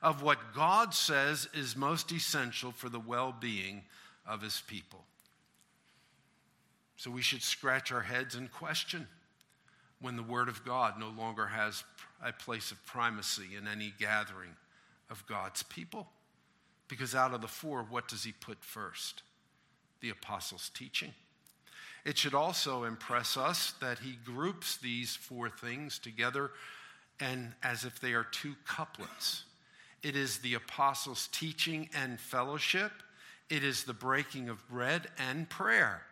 of 0.00 0.22
what 0.22 0.54
God 0.54 0.94
says 0.94 1.48
is 1.52 1.74
most 1.74 2.12
essential 2.12 2.70
for 2.70 2.88
the 2.88 3.00
well 3.00 3.34
being 3.38 3.82
of 4.24 4.42
his 4.42 4.62
people. 4.68 5.04
So 6.96 7.10
we 7.10 7.22
should 7.22 7.42
scratch 7.42 7.92
our 7.92 8.02
heads 8.02 8.34
and 8.34 8.50
question 8.50 9.06
when 10.00 10.16
the 10.16 10.22
Word 10.22 10.48
of 10.48 10.64
God 10.64 10.98
no 10.98 11.08
longer 11.08 11.46
has 11.46 11.84
a 12.24 12.32
place 12.32 12.70
of 12.70 12.84
primacy 12.86 13.56
in 13.56 13.68
any 13.68 13.92
gathering 13.98 14.50
of 15.10 15.26
God's 15.26 15.62
people. 15.62 16.08
Because 16.88 17.14
out 17.14 17.34
of 17.34 17.40
the 17.40 17.48
four, 17.48 17.82
what 17.82 18.08
does 18.08 18.24
he 18.24 18.32
put 18.32 18.62
first? 18.62 19.22
The 20.00 20.10
apostles' 20.10 20.70
teaching. 20.74 21.12
It 22.04 22.16
should 22.16 22.34
also 22.34 22.84
impress 22.84 23.36
us 23.36 23.74
that 23.80 23.98
he 23.98 24.18
groups 24.24 24.76
these 24.76 25.16
four 25.16 25.50
things 25.50 25.98
together 25.98 26.52
and 27.18 27.52
as 27.62 27.84
if 27.84 28.00
they 28.00 28.12
are 28.12 28.24
two 28.24 28.54
couplets. 28.66 29.44
It 30.02 30.14
is 30.14 30.38
the 30.38 30.54
apostles' 30.54 31.28
teaching 31.32 31.88
and 31.94 32.20
fellowship, 32.20 32.92
it 33.50 33.64
is 33.64 33.84
the 33.84 33.92
breaking 33.92 34.48
of 34.48 34.68
bread 34.68 35.08
and 35.18 35.48
prayer. 35.48 36.02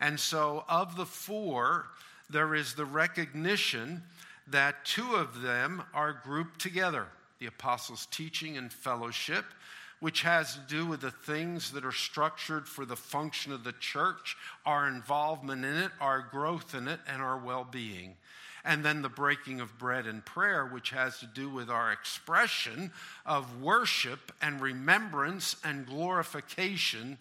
And 0.00 0.18
so, 0.18 0.64
of 0.68 0.96
the 0.96 1.06
four, 1.06 1.86
there 2.30 2.54
is 2.54 2.74
the 2.74 2.84
recognition 2.84 4.02
that 4.48 4.84
two 4.84 5.14
of 5.14 5.42
them 5.42 5.82
are 5.94 6.12
grouped 6.12 6.60
together 6.60 7.06
the 7.40 7.46
apostles' 7.46 8.06
teaching 8.10 8.56
and 8.56 8.72
fellowship, 8.72 9.44
which 10.00 10.22
has 10.22 10.54
to 10.54 10.60
do 10.60 10.86
with 10.86 11.00
the 11.00 11.10
things 11.10 11.72
that 11.72 11.84
are 11.84 11.92
structured 11.92 12.66
for 12.66 12.84
the 12.84 12.96
function 12.96 13.52
of 13.52 13.64
the 13.64 13.72
church, 13.72 14.36
our 14.64 14.88
involvement 14.88 15.64
in 15.64 15.76
it, 15.76 15.90
our 16.00 16.20
growth 16.20 16.74
in 16.74 16.88
it, 16.88 17.00
and 17.06 17.20
our 17.20 17.36
well 17.36 17.66
being. 17.70 18.14
And 18.64 18.82
then 18.82 19.02
the 19.02 19.10
breaking 19.10 19.60
of 19.60 19.78
bread 19.78 20.06
and 20.06 20.24
prayer, 20.24 20.64
which 20.64 20.90
has 20.90 21.18
to 21.18 21.26
do 21.26 21.50
with 21.50 21.68
our 21.68 21.92
expression 21.92 22.92
of 23.26 23.60
worship 23.60 24.32
and 24.40 24.60
remembrance 24.60 25.56
and 25.62 25.86
glorification 25.86 27.18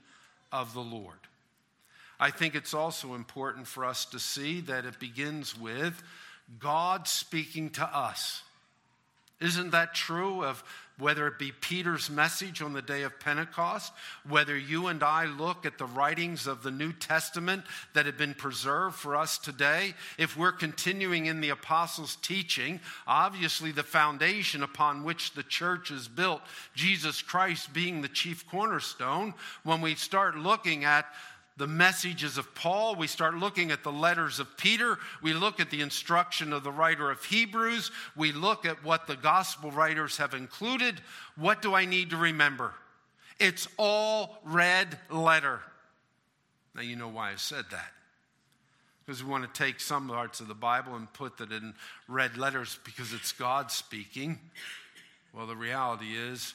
of 0.51 0.73
the 0.73 0.81
Lord. 0.81 1.19
I 2.23 2.31
think 2.31 2.55
it's 2.55 2.73
also 2.73 3.15
important 3.15 3.67
for 3.67 3.83
us 3.83 4.05
to 4.05 4.17
see 4.17 4.61
that 4.61 4.85
it 4.85 4.97
begins 4.97 5.59
with 5.59 6.01
God 6.57 7.05
speaking 7.05 7.69
to 7.71 7.83
us. 7.83 8.43
Isn't 9.41 9.71
that 9.71 9.93
true 9.93 10.41
of 10.41 10.63
whether 10.97 11.27
it 11.27 11.37
be 11.37 11.51
Peter's 11.51 12.09
message 12.09 12.61
on 12.61 12.71
the 12.71 12.81
day 12.81 13.01
of 13.01 13.19
Pentecost, 13.19 13.91
whether 14.29 14.55
you 14.55 14.87
and 14.87 15.03
I 15.03 15.25
look 15.25 15.65
at 15.65 15.77
the 15.77 15.85
writings 15.85 16.47
of 16.47 16.63
the 16.63 16.71
New 16.71 16.93
Testament 16.93 17.63
that 17.93 18.05
have 18.05 18.17
been 18.17 18.35
preserved 18.35 18.95
for 18.95 19.17
us 19.17 19.37
today, 19.37 19.93
if 20.17 20.37
we're 20.37 20.53
continuing 20.53 21.25
in 21.25 21.41
the 21.41 21.49
apostles' 21.49 22.15
teaching, 22.21 22.79
obviously 23.05 23.73
the 23.73 23.83
foundation 23.83 24.63
upon 24.63 25.03
which 25.03 25.33
the 25.33 25.43
church 25.43 25.91
is 25.91 26.07
built, 26.07 26.41
Jesus 26.73 27.21
Christ 27.21 27.73
being 27.73 28.01
the 28.01 28.07
chief 28.07 28.47
cornerstone, 28.47 29.33
when 29.63 29.81
we 29.81 29.95
start 29.95 30.37
looking 30.37 30.85
at 30.85 31.05
the 31.57 31.67
messages 31.67 32.37
of 32.37 32.53
Paul, 32.55 32.95
we 32.95 33.07
start 33.07 33.35
looking 33.35 33.71
at 33.71 33.83
the 33.83 33.91
letters 33.91 34.39
of 34.39 34.57
Peter, 34.57 34.97
we 35.21 35.33
look 35.33 35.59
at 35.59 35.69
the 35.69 35.81
instruction 35.81 36.51
of 36.51 36.63
the 36.63 36.71
writer 36.71 37.11
of 37.11 37.23
Hebrews, 37.23 37.91
we 38.15 38.31
look 38.31 38.65
at 38.65 38.83
what 38.83 39.05
the 39.05 39.15
gospel 39.15 39.69
writers 39.71 40.17
have 40.17 40.33
included. 40.33 41.01
What 41.35 41.61
do 41.61 41.75
I 41.75 41.85
need 41.85 42.09
to 42.09 42.17
remember? 42.17 42.73
It's 43.39 43.67
all 43.77 44.39
red 44.43 44.97
letter. 45.11 45.61
Now, 46.75 46.81
you 46.81 46.95
know 46.95 47.09
why 47.09 47.31
I 47.31 47.35
said 47.35 47.65
that. 47.71 47.91
Because 49.05 49.23
we 49.23 49.29
want 49.29 49.43
to 49.43 49.63
take 49.63 49.79
some 49.79 50.07
parts 50.07 50.39
of 50.39 50.47
the 50.47 50.53
Bible 50.53 50.95
and 50.95 51.11
put 51.13 51.37
that 51.37 51.51
in 51.51 51.75
red 52.07 52.37
letters 52.37 52.79
because 52.85 53.13
it's 53.13 53.31
God 53.31 53.69
speaking. 53.69 54.39
Well, 55.33 55.45
the 55.45 55.55
reality 55.55 56.15
is, 56.15 56.53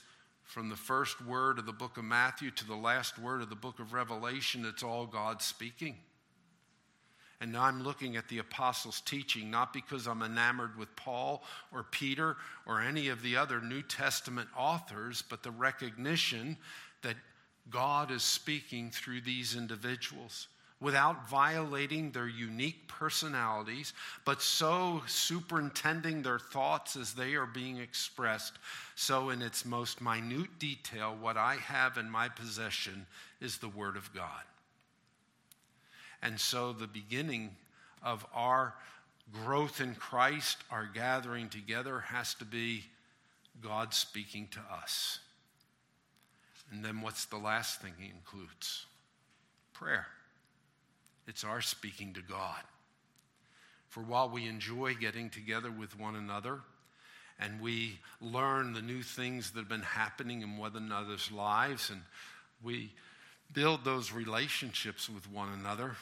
from 0.48 0.70
the 0.70 0.76
first 0.76 1.20
word 1.24 1.58
of 1.58 1.66
the 1.66 1.72
book 1.72 1.98
of 1.98 2.04
Matthew 2.04 2.50
to 2.52 2.66
the 2.66 2.74
last 2.74 3.18
word 3.18 3.42
of 3.42 3.50
the 3.50 3.54
book 3.54 3.80
of 3.80 3.92
Revelation, 3.92 4.64
it's 4.64 4.82
all 4.82 5.04
God 5.04 5.42
speaking. 5.42 5.94
And 7.38 7.52
now 7.52 7.64
I'm 7.64 7.82
looking 7.82 8.16
at 8.16 8.28
the 8.28 8.38
apostles' 8.38 9.02
teaching, 9.02 9.50
not 9.50 9.74
because 9.74 10.06
I'm 10.06 10.22
enamored 10.22 10.76
with 10.78 10.96
Paul 10.96 11.44
or 11.70 11.82
Peter 11.82 12.38
or 12.66 12.80
any 12.80 13.08
of 13.08 13.22
the 13.22 13.36
other 13.36 13.60
New 13.60 13.82
Testament 13.82 14.48
authors, 14.56 15.22
but 15.28 15.42
the 15.42 15.50
recognition 15.50 16.56
that 17.02 17.16
God 17.68 18.10
is 18.10 18.22
speaking 18.22 18.90
through 18.90 19.20
these 19.20 19.54
individuals 19.54 20.48
without 20.80 21.28
violating 21.28 22.12
their 22.12 22.28
unique 22.28 22.86
personalities, 22.86 23.92
but 24.24 24.40
so 24.40 25.02
superintending 25.06 26.22
their 26.22 26.38
thoughts 26.38 26.94
as 26.94 27.14
they 27.14 27.34
are 27.34 27.46
being 27.46 27.78
expressed. 27.78 28.52
So, 28.94 29.30
in 29.30 29.42
its 29.42 29.64
most 29.64 30.00
minute 30.00 30.58
detail, 30.58 31.16
what 31.20 31.36
I 31.36 31.56
have 31.56 31.98
in 31.98 32.08
my 32.08 32.28
possession 32.28 33.06
is 33.40 33.58
the 33.58 33.68
Word 33.68 33.96
of 33.96 34.12
God. 34.14 34.42
And 36.22 36.38
so, 36.38 36.72
the 36.72 36.86
beginning 36.86 37.50
of 38.02 38.24
our 38.32 38.74
growth 39.44 39.80
in 39.80 39.94
Christ, 39.96 40.58
our 40.70 40.88
gathering 40.92 41.48
together, 41.48 42.00
has 42.00 42.34
to 42.34 42.44
be 42.44 42.84
God 43.60 43.92
speaking 43.92 44.48
to 44.52 44.60
us. 44.72 45.18
And 46.70 46.84
then, 46.84 47.00
what's 47.00 47.24
the 47.24 47.36
last 47.36 47.80
thing 47.80 47.94
he 47.98 48.10
includes? 48.10 48.86
Prayer. 49.72 50.06
It's 51.28 51.44
our 51.44 51.60
speaking 51.60 52.14
to 52.14 52.22
God. 52.22 52.62
For 53.88 54.02
while 54.02 54.30
we 54.30 54.48
enjoy 54.48 54.94
getting 54.94 55.28
together 55.28 55.70
with 55.70 55.98
one 55.98 56.16
another 56.16 56.60
and 57.38 57.60
we 57.60 57.98
learn 58.20 58.72
the 58.72 58.80
new 58.82 59.02
things 59.02 59.50
that 59.50 59.60
have 59.60 59.68
been 59.68 59.82
happening 59.82 60.40
in 60.40 60.56
one 60.56 60.74
another's 60.74 61.30
lives 61.30 61.90
and 61.90 62.00
we 62.64 62.92
build 63.52 63.84
those 63.84 64.10
relationships 64.10 65.08
with 65.08 65.30
one 65.30 65.50
another, 65.52 65.96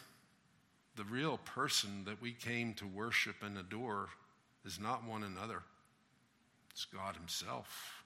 the 0.95 1.05
real 1.05 1.39
person 1.39 2.05
that 2.07 2.23
we 2.23 2.33
came 2.33 2.73
to 2.75 2.87
worship 2.87 3.37
and 3.43 3.59
adore 3.59 4.09
is 4.65 4.81
not 4.81 5.07
one 5.07 5.25
another, 5.25 5.63
it's 6.71 6.85
God 6.85 7.17
Himself. 7.17 8.05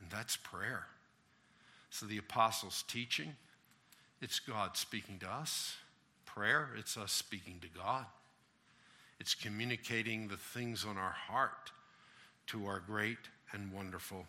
And 0.00 0.10
that's 0.10 0.36
prayer. 0.36 0.86
So 1.90 2.06
the 2.06 2.18
apostles' 2.18 2.84
teaching, 2.86 3.34
it's 4.20 4.38
God 4.38 4.76
speaking 4.76 5.18
to 5.18 5.28
us 5.28 5.76
prayer, 6.34 6.70
it's 6.78 6.96
us 6.96 7.12
speaking 7.12 7.58
to 7.60 7.68
God. 7.68 8.06
It's 9.20 9.34
communicating 9.34 10.28
the 10.28 10.36
things 10.36 10.84
on 10.84 10.96
our 10.98 11.14
heart 11.28 11.70
to 12.48 12.66
our 12.66 12.80
great 12.80 13.18
and 13.52 13.72
wonderful 13.72 14.26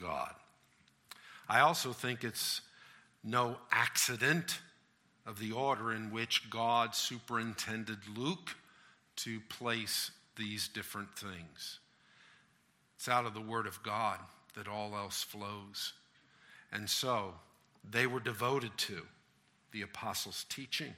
God. 0.00 0.34
I 1.48 1.60
also 1.60 1.92
think 1.92 2.24
it's 2.24 2.60
no 3.24 3.56
accident 3.70 4.60
of 5.26 5.38
the 5.38 5.52
order 5.52 5.92
in 5.92 6.10
which 6.10 6.48
God 6.50 6.94
superintended 6.94 7.98
Luke 8.16 8.54
to 9.16 9.40
place 9.48 10.10
these 10.36 10.68
different 10.68 11.16
things. 11.16 11.78
It's 12.96 13.08
out 13.08 13.26
of 13.26 13.34
the 13.34 13.40
Word 13.40 13.66
of 13.66 13.82
God 13.82 14.18
that 14.54 14.68
all 14.68 14.94
else 14.94 15.22
flows. 15.22 15.92
And 16.72 16.88
so 16.88 17.34
they 17.88 18.06
were 18.06 18.20
devoted 18.20 18.76
to 18.78 19.02
the 19.72 19.82
apostles' 19.82 20.44
teaching, 20.48 20.94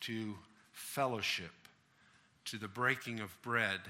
to 0.00 0.34
fellowship, 0.72 1.50
to 2.46 2.56
the 2.56 2.68
breaking 2.68 3.20
of 3.20 3.30
bread, 3.42 3.80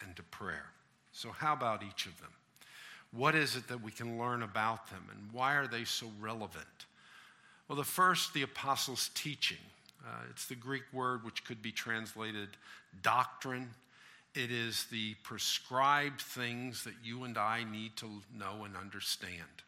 and 0.00 0.14
to 0.16 0.22
prayer. 0.22 0.66
So, 1.12 1.30
how 1.30 1.52
about 1.52 1.82
each 1.82 2.06
of 2.06 2.18
them? 2.20 2.30
What 3.12 3.34
is 3.34 3.56
it 3.56 3.68
that 3.68 3.82
we 3.82 3.90
can 3.90 4.18
learn 4.18 4.42
about 4.42 4.88
them, 4.88 5.04
and 5.10 5.32
why 5.32 5.54
are 5.54 5.66
they 5.66 5.84
so 5.84 6.06
relevant? 6.20 6.86
Well, 7.68 7.76
the 7.76 7.84
first, 7.84 8.34
the 8.34 8.42
apostles' 8.42 9.10
teaching. 9.14 9.58
Uh, 10.04 10.22
it's 10.30 10.46
the 10.46 10.54
Greek 10.54 10.82
word 10.92 11.24
which 11.24 11.44
could 11.44 11.62
be 11.62 11.72
translated 11.72 12.48
doctrine. 13.02 13.70
It 14.34 14.50
is 14.50 14.86
the 14.90 15.14
prescribed 15.22 16.20
things 16.20 16.84
that 16.84 16.94
you 17.04 17.24
and 17.24 17.36
I 17.36 17.64
need 17.64 17.96
to 17.96 18.06
know 18.36 18.64
and 18.64 18.76
understand. 18.76 19.62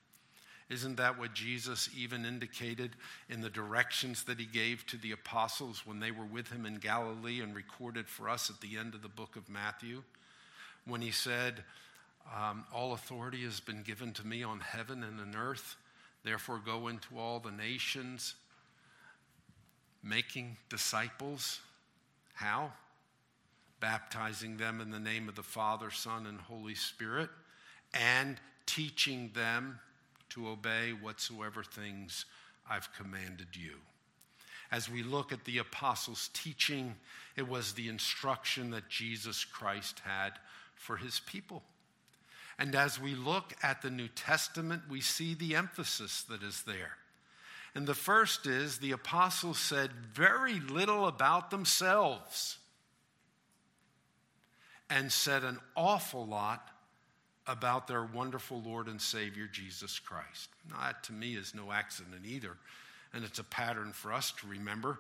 Isn't 0.70 0.96
that 0.96 1.18
what 1.18 1.35
Jesus 1.35 1.90
even 1.96 2.24
indicated 2.24 2.92
in 3.29 3.42
the 3.42 3.50
directions 3.50 4.24
that 4.24 4.40
he 4.40 4.46
gave 4.46 4.87
to 4.87 4.96
the 4.96 5.12
apostles 5.12 5.83
when 5.85 6.00
they 6.00 6.11
were 6.11 6.24
with 6.24 6.50
him 6.50 6.64
in 6.64 6.77
Galilee 6.77 7.40
and 7.40 7.55
recorded 7.55 8.09
for 8.09 8.31
us 8.31 8.48
at 8.48 8.61
the 8.61 8.79
end 8.79 8.94
of 8.94 9.03
the 9.03 9.09
book 9.09 9.37
of 9.37 9.48
Matthew? 9.50 10.03
When 10.87 11.03
he 11.03 11.11
said, 11.11 11.64
um, 12.35 12.64
All 12.72 12.94
authority 12.94 13.44
has 13.44 13.61
been 13.61 13.83
given 13.83 14.12
to 14.14 14.27
me 14.27 14.42
on 14.42 14.61
heaven 14.61 15.03
and 15.03 15.20
on 15.20 15.37
earth, 15.37 15.77
therefore 16.24 16.61
go 16.64 16.88
into 16.88 17.18
all 17.18 17.40
the 17.40 17.50
nations, 17.50 18.35
making 20.03 20.57
disciples. 20.70 21.61
How? 22.33 22.72
Baptizing 23.81 24.57
them 24.57 24.81
in 24.81 24.90
the 24.90 24.98
name 24.98 25.29
of 25.29 25.35
the 25.35 25.42
Father, 25.42 25.90
Son, 25.90 26.27
and 26.27 26.40
Holy 26.40 26.74
Spirit, 26.74 27.29
and 27.92 28.38
teaching 28.64 29.31
them 29.35 29.79
to 30.34 30.48
obey 30.48 30.90
whatsoever 30.90 31.62
things 31.62 32.26
I've 32.68 32.92
commanded 32.94 33.48
you. 33.54 33.74
As 34.70 34.90
we 34.90 35.02
look 35.02 35.32
at 35.32 35.44
the 35.44 35.58
apostles' 35.58 36.30
teaching, 36.34 36.96
it 37.36 37.48
was 37.48 37.72
the 37.72 37.88
instruction 37.88 38.70
that 38.70 38.88
Jesus 38.88 39.44
Christ 39.44 40.00
had 40.04 40.32
for 40.74 40.96
his 40.96 41.20
people. 41.20 41.62
And 42.58 42.74
as 42.74 43.00
we 43.00 43.14
look 43.14 43.54
at 43.62 43.82
the 43.82 43.90
New 43.90 44.08
Testament, 44.08 44.82
we 44.88 45.00
see 45.00 45.34
the 45.34 45.54
emphasis 45.54 46.22
that 46.24 46.42
is 46.42 46.62
there. 46.62 46.96
And 47.74 47.86
the 47.86 47.94
first 47.94 48.46
is 48.46 48.78
the 48.78 48.92
apostles 48.92 49.58
said 49.58 49.90
very 50.12 50.60
little 50.60 51.06
about 51.06 51.50
themselves 51.50 52.58
and 54.88 55.12
said 55.12 55.44
an 55.44 55.58
awful 55.76 56.26
lot 56.26 56.70
about 57.46 57.87
their 57.87 58.04
wonderful 58.04 58.62
Lord 58.64 58.88
and 58.88 59.00
Savior, 59.00 59.46
Jesus 59.50 59.98
Christ. 59.98 60.48
That 60.70 61.02
to 61.04 61.12
me 61.12 61.35
is 61.35 61.54
no 61.54 61.72
accident 61.72 62.22
either, 62.26 62.57
and 63.12 63.24
it's 63.24 63.38
a 63.38 63.44
pattern 63.44 63.92
for 63.92 64.12
us 64.12 64.33
to 64.40 64.46
remember. 64.46 64.98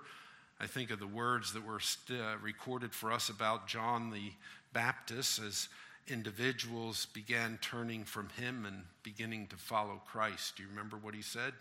I 0.60 0.66
think 0.66 0.90
of 0.90 1.00
the 1.00 1.06
words 1.06 1.52
that 1.54 1.66
were 1.66 1.80
st- 1.80 2.20
uh, 2.20 2.34
recorded 2.42 2.92
for 2.92 3.12
us 3.12 3.28
about 3.28 3.66
John 3.66 4.10
the 4.10 4.32
Baptist 4.72 5.40
as 5.40 5.68
individuals 6.06 7.06
began 7.06 7.58
turning 7.62 8.04
from 8.04 8.28
him 8.30 8.66
and 8.66 8.82
beginning 9.02 9.46
to 9.48 9.56
follow 9.56 10.02
Christ. 10.06 10.56
Do 10.56 10.62
you 10.62 10.68
remember 10.68 10.96
what 10.96 11.14
he 11.14 11.22
said? 11.22 11.54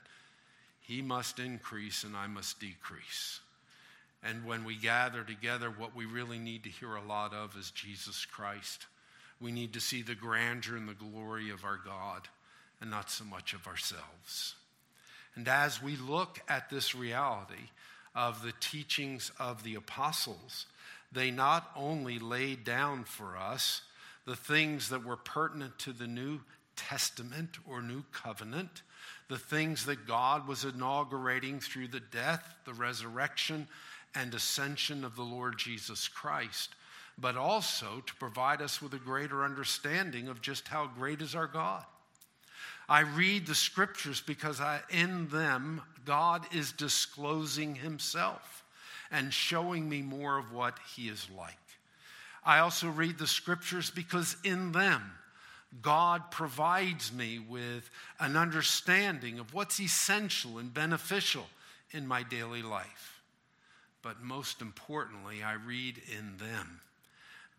He 0.81 1.01
must 1.01 1.39
increase 1.39 2.03
and 2.03 2.15
I 2.15 2.27
must 2.27 2.59
decrease. 2.59 3.39
And 4.21 4.45
when 4.45 4.63
we 4.63 4.75
gather 4.75 5.23
together, 5.23 5.69
what 5.69 5.95
we 5.95 6.05
really 6.05 6.39
need 6.39 6.63
to 6.63 6.69
hear 6.69 6.95
a 6.95 7.01
lot 7.03 7.33
of 7.33 7.57
is 7.57 7.71
Jesus 7.71 8.25
Christ 8.25 8.85
we 9.41 9.51
need 9.51 9.73
to 9.73 9.81
see 9.81 10.01
the 10.01 10.15
grandeur 10.15 10.75
and 10.75 10.87
the 10.87 10.93
glory 10.93 11.49
of 11.49 11.63
our 11.63 11.79
God 11.83 12.27
and 12.81 12.89
not 12.89 13.09
so 13.09 13.23
much 13.23 13.53
of 13.53 13.67
ourselves. 13.67 14.55
And 15.35 15.47
as 15.47 15.81
we 15.81 15.95
look 15.95 16.39
at 16.47 16.69
this 16.69 16.93
reality 16.93 17.69
of 18.15 18.43
the 18.43 18.53
teachings 18.59 19.31
of 19.39 19.63
the 19.63 19.75
apostles, 19.75 20.65
they 21.11 21.31
not 21.31 21.71
only 21.75 22.19
laid 22.19 22.63
down 22.63 23.03
for 23.03 23.37
us 23.37 23.81
the 24.25 24.35
things 24.35 24.89
that 24.89 25.05
were 25.05 25.17
pertinent 25.17 25.77
to 25.79 25.93
the 25.93 26.07
New 26.07 26.41
Testament 26.75 27.57
or 27.67 27.81
New 27.81 28.03
Covenant, 28.11 28.83
the 29.27 29.37
things 29.37 29.85
that 29.85 30.07
God 30.07 30.47
was 30.47 30.63
inaugurating 30.63 31.59
through 31.59 31.87
the 31.89 31.99
death, 31.99 32.55
the 32.65 32.73
resurrection, 32.73 33.67
and 34.15 34.33
ascension 34.33 35.03
of 35.03 35.15
the 35.15 35.23
Lord 35.23 35.57
Jesus 35.57 36.07
Christ, 36.07 36.75
but 37.17 37.37
also 37.37 38.03
to 38.05 38.15
provide 38.15 38.61
us 38.61 38.81
with 38.81 38.93
a 38.93 38.99
greater 38.99 39.43
understanding 39.43 40.27
of 40.27 40.41
just 40.41 40.67
how 40.67 40.87
great 40.87 41.21
is 41.21 41.35
our 41.35 41.47
God. 41.47 41.85
I 42.89 43.01
read 43.01 43.45
the 43.45 43.55
scriptures 43.55 44.21
because 44.21 44.59
I, 44.59 44.81
in 44.89 45.29
them, 45.29 45.81
God 46.05 46.45
is 46.53 46.71
disclosing 46.71 47.75
himself 47.75 48.63
and 49.11 49.33
showing 49.33 49.87
me 49.87 50.01
more 50.01 50.37
of 50.37 50.51
what 50.51 50.77
he 50.95 51.07
is 51.07 51.27
like. 51.37 51.55
I 52.45 52.59
also 52.59 52.89
read 52.89 53.17
the 53.17 53.27
scriptures 53.27 53.89
because 53.89 54.35
in 54.43 54.73
them, 54.73 55.01
God 55.81 56.29
provides 56.29 57.13
me 57.13 57.39
with 57.39 57.89
an 58.19 58.35
understanding 58.35 59.39
of 59.39 59.53
what's 59.53 59.79
essential 59.79 60.57
and 60.57 60.73
beneficial 60.73 61.45
in 61.91 62.05
my 62.05 62.21
daily 62.23 62.61
life. 62.61 63.21
But 64.01 64.21
most 64.21 64.61
importantly, 64.61 65.41
I 65.41 65.53
read 65.53 66.01
in 66.15 66.37
them 66.37 66.81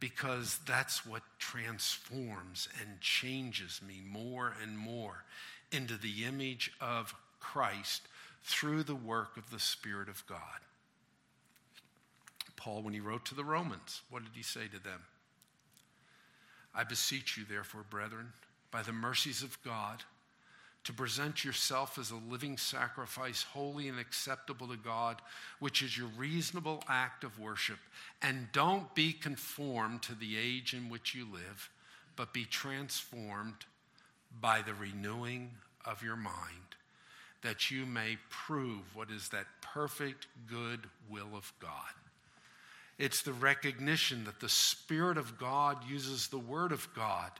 because 0.05 0.59
that's 0.67 1.07
what 1.07 1.23
transforms 1.38 2.69
and 2.79 3.01
changes 3.01 3.81
me 3.88 4.03
more 4.07 4.53
and 4.62 4.77
more 4.77 5.25
into 5.73 5.97
the 5.97 6.27
image 6.27 6.71
of 6.79 7.14
Christ 7.40 8.03
through 8.43 8.83
the 8.83 8.95
work 8.95 9.38
of 9.38 9.51
the 9.51 9.59
Spirit 9.59 10.11
of 10.11 10.23
God. 10.27 10.61
Paul, 12.55 12.83
when 12.83 12.93
he 12.93 13.01
wrote 13.01 13.25
to 13.25 13.35
the 13.35 13.47
Romans, 13.47 14.03
what 14.11 14.23
did 14.23 14.33
he 14.35 14.43
say 14.43 14.69
to 14.75 14.79
them? 14.79 15.01
I 16.75 16.85
beseech 16.85 17.38
you, 17.38 17.45
therefore, 17.49 17.87
brethren, 17.88 18.35
by 18.71 18.83
the 18.83 18.93
mercies 18.93 19.43
of 19.43 19.57
God, 19.64 20.03
to 20.85 20.92
present 20.92 21.44
yourself 21.44 21.99
as 21.99 22.11
a 22.11 22.31
living 22.31 22.59
sacrifice, 22.59 23.42
holy 23.42 23.88
and 23.88 23.99
acceptable 23.99 24.68
to 24.68 24.77
God, 24.77 25.20
which 25.59 25.83
is 25.83 25.97
your 25.97 26.09
reasonable 26.16 26.85
act 26.88 27.25
of 27.25 27.40
worship. 27.40 27.79
And 28.20 28.49
don't 28.53 28.94
be 28.94 29.12
conformed 29.12 30.03
to 30.03 30.14
the 30.14 30.37
age 30.38 30.75
in 30.75 30.90
which 30.90 31.14
you 31.14 31.27
live, 31.33 31.70
but 32.16 32.35
be 32.35 32.44
transformed 32.44 33.64
by 34.40 34.61
the 34.62 34.75
renewing 34.75 35.53
of 35.87 36.03
your 36.03 36.16
mind, 36.16 36.77
that 37.42 37.70
you 37.70 37.87
may 37.87 38.18
prove 38.29 38.94
what 38.94 39.11
is 39.11 39.31
that 39.31 39.47
perfect, 39.62 40.27
good 40.47 40.81
will 41.11 41.35
of 41.35 41.53
God. 41.61 41.70
It's 42.99 43.23
the 43.23 43.33
recognition 43.33 44.25
that 44.25 44.40
the 44.40 44.49
Spirit 44.49 45.16
of 45.16 45.38
God 45.38 45.79
uses 45.88 46.29
the 46.29 46.38
Word 46.38 46.73
of 46.73 46.88
God 46.94 47.31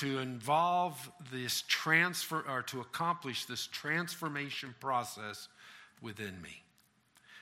to 0.00 0.18
involve 0.18 1.10
this 1.30 1.62
transfer 1.68 2.42
or 2.48 2.62
to 2.62 2.80
accomplish 2.80 3.44
this 3.44 3.66
transformation 3.66 4.74
process 4.80 5.48
within 6.00 6.40
me. 6.40 6.62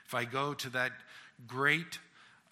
If 0.05 0.12
I 0.12 0.25
go 0.25 0.55
to 0.55 0.71
that 0.71 0.90
great 1.47 2.01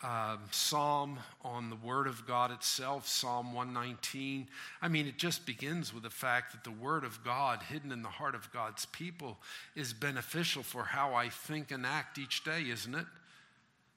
uh, 0.05 0.37
psalm 0.53 1.19
on 1.43 1.71
the 1.71 1.77
Word 1.77 2.07
of 2.07 2.25
God 2.25 2.53
itself, 2.53 3.09
Psalm 3.09 3.53
119, 3.53 4.47
I 4.81 4.87
mean, 4.87 5.09
it 5.09 5.19
just 5.19 5.45
begins 5.45 5.93
with 5.93 6.05
the 6.05 6.11
fact 6.11 6.53
that 6.53 6.63
the 6.63 6.71
Word 6.71 7.03
of 7.03 7.25
God, 7.25 7.61
hidden 7.65 7.91
in 7.91 8.03
the 8.03 8.09
heart 8.09 8.37
of 8.37 8.53
God's 8.53 8.87
people, 8.87 9.39
is 9.75 9.93
beneficial 9.93 10.63
for 10.63 10.85
how 10.85 11.15
I 11.15 11.31
think 11.31 11.73
and 11.73 11.85
act 11.85 12.17
each 12.17 12.45
day, 12.45 12.63
isn't 12.71 12.95
it? 12.95 13.07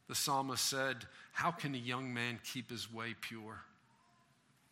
The 0.07 0.15
psalmist 0.15 0.65
said, 0.65 1.05
How 1.33 1.51
can 1.51 1.75
a 1.75 1.77
young 1.77 2.11
man 2.11 2.39
keep 2.43 2.71
his 2.71 2.91
way 2.91 3.13
pure? 3.21 3.59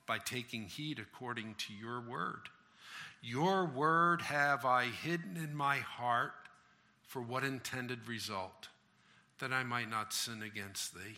By 0.07 0.17
taking 0.17 0.63
heed 0.63 0.99
according 0.99 1.55
to 1.55 1.73
your 1.73 2.01
word. 2.01 2.49
Your 3.21 3.65
word 3.65 4.21
have 4.21 4.65
I 4.65 4.85
hidden 4.85 5.37
in 5.37 5.55
my 5.55 5.77
heart 5.77 6.31
for 7.07 7.21
what 7.21 7.43
intended 7.43 8.07
result? 8.07 8.69
That 9.39 9.51
I 9.51 9.63
might 9.63 9.89
not 9.89 10.13
sin 10.13 10.41
against 10.41 10.95
thee. 10.95 11.17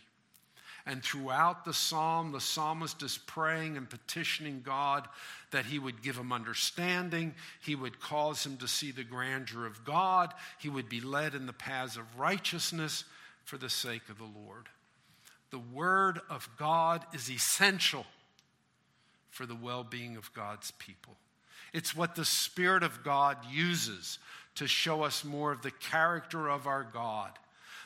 And 0.86 1.04
throughout 1.04 1.66
the 1.66 1.74
psalm, 1.74 2.32
the 2.32 2.42
psalmist 2.42 3.04
is 3.04 3.18
praying 3.18 3.78
and 3.78 3.90
petitioning 3.90 4.62
God 4.66 5.08
that 5.52 5.66
he 5.66 5.78
would 5.78 6.02
give 6.02 6.18
him 6.18 6.32
understanding, 6.32 7.36
he 7.62 7.76
would 7.76 8.00
cause 8.00 8.46
him 8.46 8.58
to 8.58 8.68
see 8.68 8.92
the 8.92 9.04
grandeur 9.04 9.66
of 9.66 9.84
God, 9.84 10.34
he 10.58 10.70
would 10.70 10.90
be 10.90 11.02
led 11.02 11.36
in 11.36 11.46
the 11.46 11.54
paths 11.54 11.96
of 11.96 12.20
righteousness 12.20 13.04
for 13.44 13.58
the 13.58 13.70
sake 13.70 14.10
of 14.10 14.18
the 14.18 14.24
Lord. 14.24 14.68
The 15.52 15.60
Word 15.60 16.22
of 16.30 16.50
God 16.58 17.06
is 17.14 17.30
essential 17.30 18.06
for 19.30 19.46
the 19.46 19.56
well 19.56 19.84
being 19.84 20.18
of 20.18 20.34
God's 20.34 20.72
people. 20.72 21.16
It's 21.74 21.96
what 21.96 22.16
the 22.16 22.26
Spirit 22.26 22.84
of 22.84 23.04
God 23.04 23.38
uses 23.52 24.20
to 24.56 24.68
show 24.68 25.04
us 25.04 25.24
more 25.24 25.52
of 25.52 25.62
the 25.62 25.72
character 25.72 26.50
of 26.50 26.68
our 26.68 26.84
God, 26.84 27.32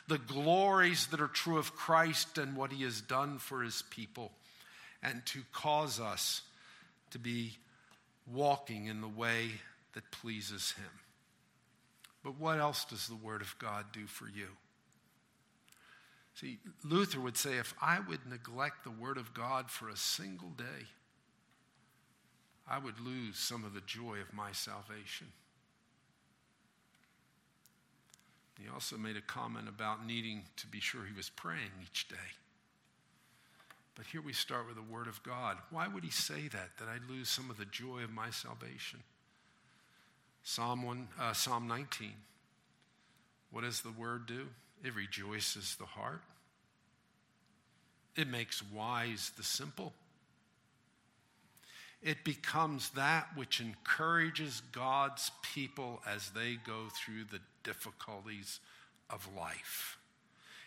the 0.07 0.17
glories 0.17 1.07
that 1.07 1.21
are 1.21 1.27
true 1.27 1.57
of 1.57 1.75
Christ 1.75 2.37
and 2.37 2.55
what 2.55 2.71
He 2.71 2.83
has 2.83 3.01
done 3.01 3.37
for 3.37 3.61
His 3.61 3.83
people, 3.89 4.31
and 5.01 5.25
to 5.27 5.41
cause 5.51 5.99
us 5.99 6.41
to 7.11 7.19
be 7.19 7.57
walking 8.31 8.87
in 8.87 9.01
the 9.01 9.07
way 9.07 9.49
that 9.93 10.11
pleases 10.11 10.71
Him. 10.71 10.89
But 12.23 12.39
what 12.39 12.57
else 12.57 12.85
does 12.85 13.07
the 13.07 13.15
Word 13.15 13.41
of 13.41 13.55
God 13.59 13.85
do 13.91 14.07
for 14.07 14.25
you? 14.25 14.47
See, 16.35 16.57
Luther 16.83 17.19
would 17.19 17.37
say 17.37 17.57
if 17.57 17.73
I 17.81 17.99
would 17.99 18.27
neglect 18.27 18.83
the 18.83 18.91
Word 18.91 19.17
of 19.17 19.33
God 19.33 19.69
for 19.69 19.89
a 19.89 19.97
single 19.97 20.49
day, 20.49 20.87
I 22.67 22.79
would 22.79 22.99
lose 22.99 23.37
some 23.37 23.65
of 23.65 23.73
the 23.73 23.81
joy 23.81 24.17
of 24.21 24.33
my 24.33 24.51
salvation. 24.51 25.27
He 28.59 28.69
also 28.69 28.97
made 28.97 29.17
a 29.17 29.21
comment 29.21 29.67
about 29.67 30.05
needing 30.05 30.43
to 30.57 30.67
be 30.67 30.79
sure 30.79 31.03
he 31.03 31.15
was 31.15 31.29
praying 31.29 31.71
each 31.83 32.07
day. 32.07 32.15
But 33.95 34.05
here 34.07 34.21
we 34.21 34.33
start 34.33 34.67
with 34.67 34.75
the 34.75 34.93
Word 34.93 35.07
of 35.07 35.21
God. 35.23 35.57
Why 35.69 35.87
would 35.87 36.03
he 36.03 36.09
say 36.09 36.47
that? 36.47 36.77
That 36.79 36.87
I'd 36.87 37.09
lose 37.09 37.29
some 37.29 37.49
of 37.49 37.57
the 37.57 37.65
joy 37.65 38.03
of 38.03 38.11
my 38.11 38.29
salvation? 38.29 38.99
Psalm, 40.43 40.83
one, 40.83 41.07
uh, 41.19 41.33
Psalm 41.33 41.67
19. 41.67 42.11
What 43.51 43.63
does 43.63 43.81
the 43.81 43.91
Word 43.91 44.25
do? 44.25 44.47
It 44.83 44.95
rejoices 44.95 45.75
the 45.75 45.85
heart, 45.85 46.21
it 48.15 48.27
makes 48.27 48.61
wise 48.71 49.31
the 49.37 49.43
simple. 49.43 49.93
It 52.03 52.25
becomes 52.25 52.89
that 52.91 53.27
which 53.35 53.61
encourages 53.61 54.61
God's 54.73 55.31
people 55.53 56.01
as 56.05 56.31
they 56.31 56.57
go 56.67 56.87
through 56.93 57.23
the 57.31 57.39
difficulties 57.63 58.59
of 59.09 59.27
life. 59.37 59.97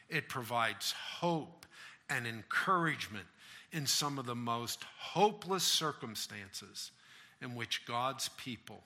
It 0.09 0.31
provides 0.31 0.92
hope 0.92 1.66
and 2.09 2.27
encouragement 2.27 3.27
in 3.70 3.87
some 3.87 4.18
of 4.18 4.25
the 4.25 4.35
most 4.35 4.83
hopeless 4.99 5.64
circumstances 5.64 6.90
in 7.42 7.55
which 7.55 7.85
God's 7.85 8.31
people 8.38 8.83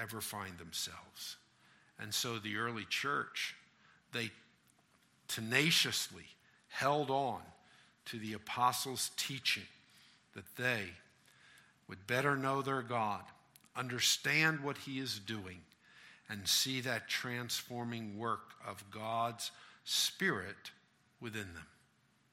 ever 0.00 0.20
find 0.20 0.58
themselves. 0.58 1.36
And 2.00 2.12
so 2.12 2.38
the 2.38 2.56
early 2.56 2.86
church, 2.88 3.54
they 4.12 4.30
tenaciously 5.28 6.24
held 6.68 7.10
on 7.10 7.42
to 8.06 8.18
the 8.18 8.32
apostles' 8.32 9.12
teaching 9.16 9.68
that 10.34 10.56
they 10.56 10.90
would 11.90 12.06
better 12.06 12.36
know 12.36 12.62
their 12.62 12.82
God, 12.82 13.22
understand 13.76 14.60
what 14.60 14.78
He 14.78 15.00
is 15.00 15.18
doing, 15.18 15.58
and 16.28 16.46
see 16.46 16.80
that 16.82 17.08
transforming 17.08 18.16
work 18.16 18.52
of 18.64 18.88
God's 18.92 19.50
Spirit 19.84 20.70
within 21.20 21.52
them. 21.54 21.66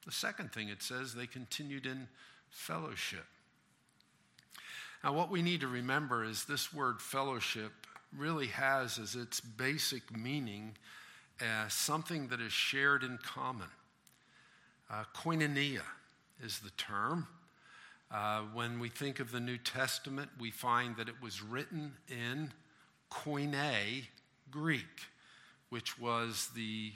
The 0.06 0.12
second 0.12 0.52
thing 0.52 0.68
it 0.68 0.80
says, 0.80 1.12
they 1.12 1.26
continued 1.26 1.86
in 1.86 2.06
fellowship. 2.50 3.26
Now, 5.02 5.12
what 5.12 5.28
we 5.28 5.42
need 5.42 5.60
to 5.62 5.68
remember 5.68 6.24
is 6.24 6.44
this 6.44 6.72
word 6.72 7.02
fellowship 7.02 7.72
really 8.16 8.46
has 8.46 8.96
as 8.98 9.16
its 9.16 9.40
basic 9.40 10.16
meaning 10.16 10.76
uh, 11.40 11.68
something 11.68 12.28
that 12.28 12.40
is 12.40 12.52
shared 12.52 13.02
in 13.02 13.18
common. 13.24 13.68
Uh, 14.88 15.02
koinonia 15.16 15.82
is 16.42 16.60
the 16.60 16.70
term. 16.70 17.26
Uh, 18.10 18.40
when 18.54 18.80
we 18.80 18.88
think 18.88 19.20
of 19.20 19.32
the 19.32 19.40
New 19.40 19.58
Testament, 19.58 20.30
we 20.40 20.50
find 20.50 20.96
that 20.96 21.08
it 21.08 21.22
was 21.22 21.42
written 21.42 21.92
in 22.08 22.50
Koine 23.10 24.04
Greek, 24.50 24.84
which 25.68 25.98
was 25.98 26.48
the 26.54 26.92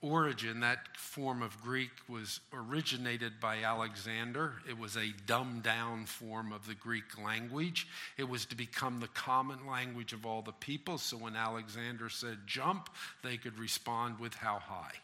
origin, 0.00 0.60
that 0.60 0.96
form 0.96 1.42
of 1.42 1.60
Greek 1.62 1.90
was 2.08 2.40
originated 2.52 3.40
by 3.40 3.62
Alexander. 3.62 4.54
It 4.68 4.78
was 4.78 4.96
a 4.96 5.12
dumbed 5.26 5.62
down 5.62 6.06
form 6.06 6.52
of 6.52 6.66
the 6.66 6.74
Greek 6.74 7.22
language. 7.22 7.86
It 8.18 8.28
was 8.28 8.44
to 8.46 8.56
become 8.56 9.00
the 9.00 9.08
common 9.08 9.66
language 9.66 10.12
of 10.12 10.26
all 10.26 10.42
the 10.42 10.52
people. 10.52 10.98
So 10.98 11.18
when 11.18 11.36
Alexander 11.36 12.08
said 12.08 12.38
jump, 12.46 12.88
they 13.22 13.36
could 13.36 13.58
respond 13.58 14.18
with 14.18 14.34
how 14.34 14.58
high. 14.58 14.94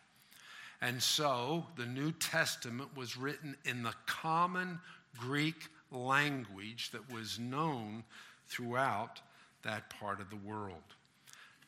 And 0.81 1.03
so 1.03 1.67
the 1.77 1.87
New 1.87 2.13
Testament 2.13 2.97
was 2.97 3.17
written 3.17 3.57
in 3.65 3.83
the 3.83 3.95
common 4.07 4.81
Greek 5.17 5.69
language 5.91 6.91
that 6.91 7.13
was 7.13 7.39
known 7.39 8.05
throughout 8.49 9.21
that 9.63 9.91
part 9.91 10.21
of 10.21 10.31
the 10.31 10.37
world. 10.37 10.83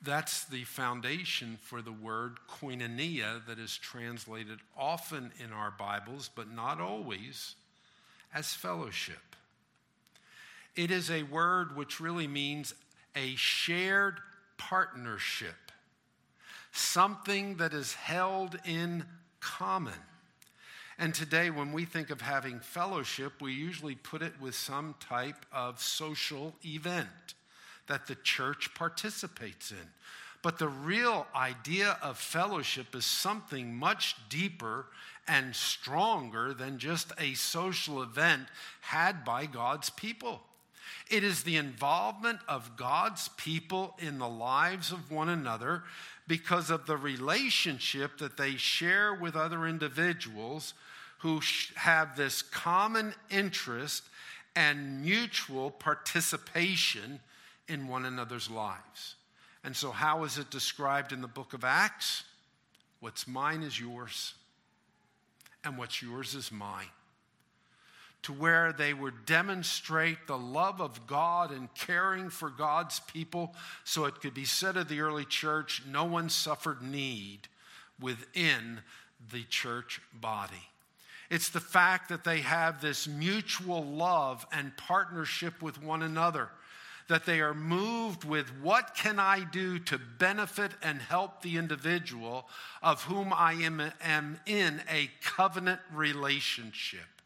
That's 0.02 0.44
the 0.44 0.64
foundation 0.64 1.58
for 1.60 1.82
the 1.82 1.92
word 1.92 2.38
koinonia 2.48 3.44
that 3.46 3.58
is 3.58 3.76
translated 3.76 4.60
often 4.76 5.30
in 5.42 5.52
our 5.52 5.70
Bibles, 5.70 6.30
but 6.34 6.50
not 6.50 6.80
always, 6.80 7.54
as 8.32 8.54
fellowship. 8.54 9.36
It 10.74 10.90
is 10.90 11.10
a 11.10 11.24
word 11.24 11.76
which 11.76 12.00
really 12.00 12.26
means 12.26 12.72
a 13.14 13.34
shared 13.34 14.20
partnership, 14.56 15.72
something 16.72 17.56
that 17.56 17.74
is 17.74 17.92
held 17.94 18.58
in 18.64 19.04
common. 19.40 19.92
And 21.00 21.14
today, 21.14 21.48
when 21.48 21.72
we 21.72 21.86
think 21.86 22.10
of 22.10 22.20
having 22.20 22.60
fellowship, 22.60 23.40
we 23.40 23.54
usually 23.54 23.94
put 23.94 24.20
it 24.20 24.34
with 24.38 24.54
some 24.54 24.94
type 25.00 25.46
of 25.50 25.80
social 25.80 26.54
event 26.62 27.08
that 27.86 28.06
the 28.06 28.16
church 28.16 28.74
participates 28.74 29.70
in. 29.70 29.88
But 30.42 30.58
the 30.58 30.68
real 30.68 31.26
idea 31.34 31.96
of 32.02 32.18
fellowship 32.18 32.94
is 32.94 33.06
something 33.06 33.74
much 33.74 34.14
deeper 34.28 34.88
and 35.26 35.56
stronger 35.56 36.52
than 36.52 36.78
just 36.78 37.12
a 37.16 37.32
social 37.32 38.02
event 38.02 38.48
had 38.82 39.24
by 39.24 39.46
God's 39.46 39.88
people. 39.88 40.42
It 41.10 41.24
is 41.24 41.44
the 41.44 41.56
involvement 41.56 42.40
of 42.46 42.76
God's 42.76 43.28
people 43.38 43.96
in 44.00 44.18
the 44.18 44.28
lives 44.28 44.92
of 44.92 45.10
one 45.10 45.30
another 45.30 45.84
because 46.30 46.70
of 46.70 46.86
the 46.86 46.96
relationship 46.96 48.18
that 48.18 48.36
they 48.36 48.52
share 48.52 49.12
with 49.12 49.34
other 49.34 49.66
individuals 49.66 50.74
who 51.18 51.40
have 51.74 52.16
this 52.16 52.40
common 52.40 53.12
interest 53.30 54.04
and 54.54 55.02
mutual 55.02 55.72
participation 55.72 57.18
in 57.66 57.88
one 57.88 58.04
another's 58.04 58.48
lives. 58.48 59.16
And 59.64 59.74
so, 59.74 59.90
how 59.90 60.22
is 60.22 60.38
it 60.38 60.50
described 60.50 61.10
in 61.10 61.20
the 61.20 61.26
book 61.26 61.52
of 61.52 61.64
Acts? 61.64 62.22
What's 63.00 63.26
mine 63.26 63.64
is 63.64 63.80
yours, 63.80 64.34
and 65.64 65.76
what's 65.76 66.00
yours 66.00 66.36
is 66.36 66.52
mine. 66.52 66.86
To 68.24 68.32
where 68.34 68.72
they 68.72 68.92
would 68.92 69.24
demonstrate 69.24 70.26
the 70.26 70.36
love 70.36 70.80
of 70.80 71.06
God 71.06 71.52
and 71.52 71.72
caring 71.74 72.28
for 72.28 72.50
God's 72.50 73.00
people, 73.00 73.54
so 73.84 74.04
it 74.04 74.20
could 74.20 74.34
be 74.34 74.44
said 74.44 74.76
of 74.76 74.88
the 74.88 75.00
early 75.00 75.24
church 75.24 75.82
no 75.90 76.04
one 76.04 76.28
suffered 76.28 76.82
need 76.82 77.48
within 77.98 78.82
the 79.32 79.44
church 79.44 80.00
body. 80.12 80.68
It's 81.30 81.48
the 81.48 81.60
fact 81.60 82.08
that 82.08 82.24
they 82.24 82.40
have 82.40 82.80
this 82.80 83.06
mutual 83.06 83.84
love 83.84 84.46
and 84.52 84.76
partnership 84.76 85.62
with 85.62 85.82
one 85.82 86.02
another, 86.02 86.48
that 87.08 87.24
they 87.24 87.40
are 87.40 87.54
moved 87.54 88.24
with 88.24 88.48
what 88.60 88.94
can 88.94 89.18
I 89.18 89.44
do 89.44 89.78
to 89.78 89.98
benefit 90.18 90.72
and 90.82 91.00
help 91.00 91.42
the 91.42 91.56
individual 91.56 92.48
of 92.82 93.04
whom 93.04 93.32
I 93.32 93.52
am, 93.54 93.80
am 94.02 94.40
in 94.44 94.82
a 94.90 95.10
covenant 95.22 95.80
relationship. 95.92 97.19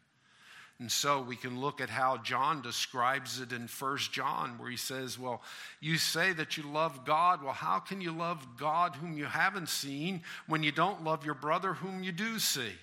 And 0.79 0.91
so 0.91 1.21
we 1.21 1.37
can 1.37 1.61
look 1.61 1.79
at 1.79 1.89
how 1.89 2.17
John 2.17 2.61
describes 2.61 3.39
it 3.39 3.53
in 3.53 3.67
First 3.67 4.11
John, 4.11 4.57
where 4.57 4.69
he 4.69 4.75
says, 4.75 5.17
Well, 5.17 5.41
you 5.79 5.97
say 5.97 6.33
that 6.33 6.57
you 6.57 6.63
love 6.63 7.05
God. 7.05 7.41
Well, 7.41 7.53
how 7.53 7.79
can 7.79 8.01
you 8.01 8.11
love 8.11 8.45
God 8.57 8.95
whom 8.95 9.17
you 9.17 9.25
haven't 9.25 9.69
seen 9.69 10.21
when 10.47 10.63
you 10.63 10.73
don't 10.73 11.03
love 11.03 11.25
your 11.25 11.33
brother 11.33 11.73
whom 11.73 12.03
you 12.03 12.11
do 12.11 12.39
see? 12.39 12.73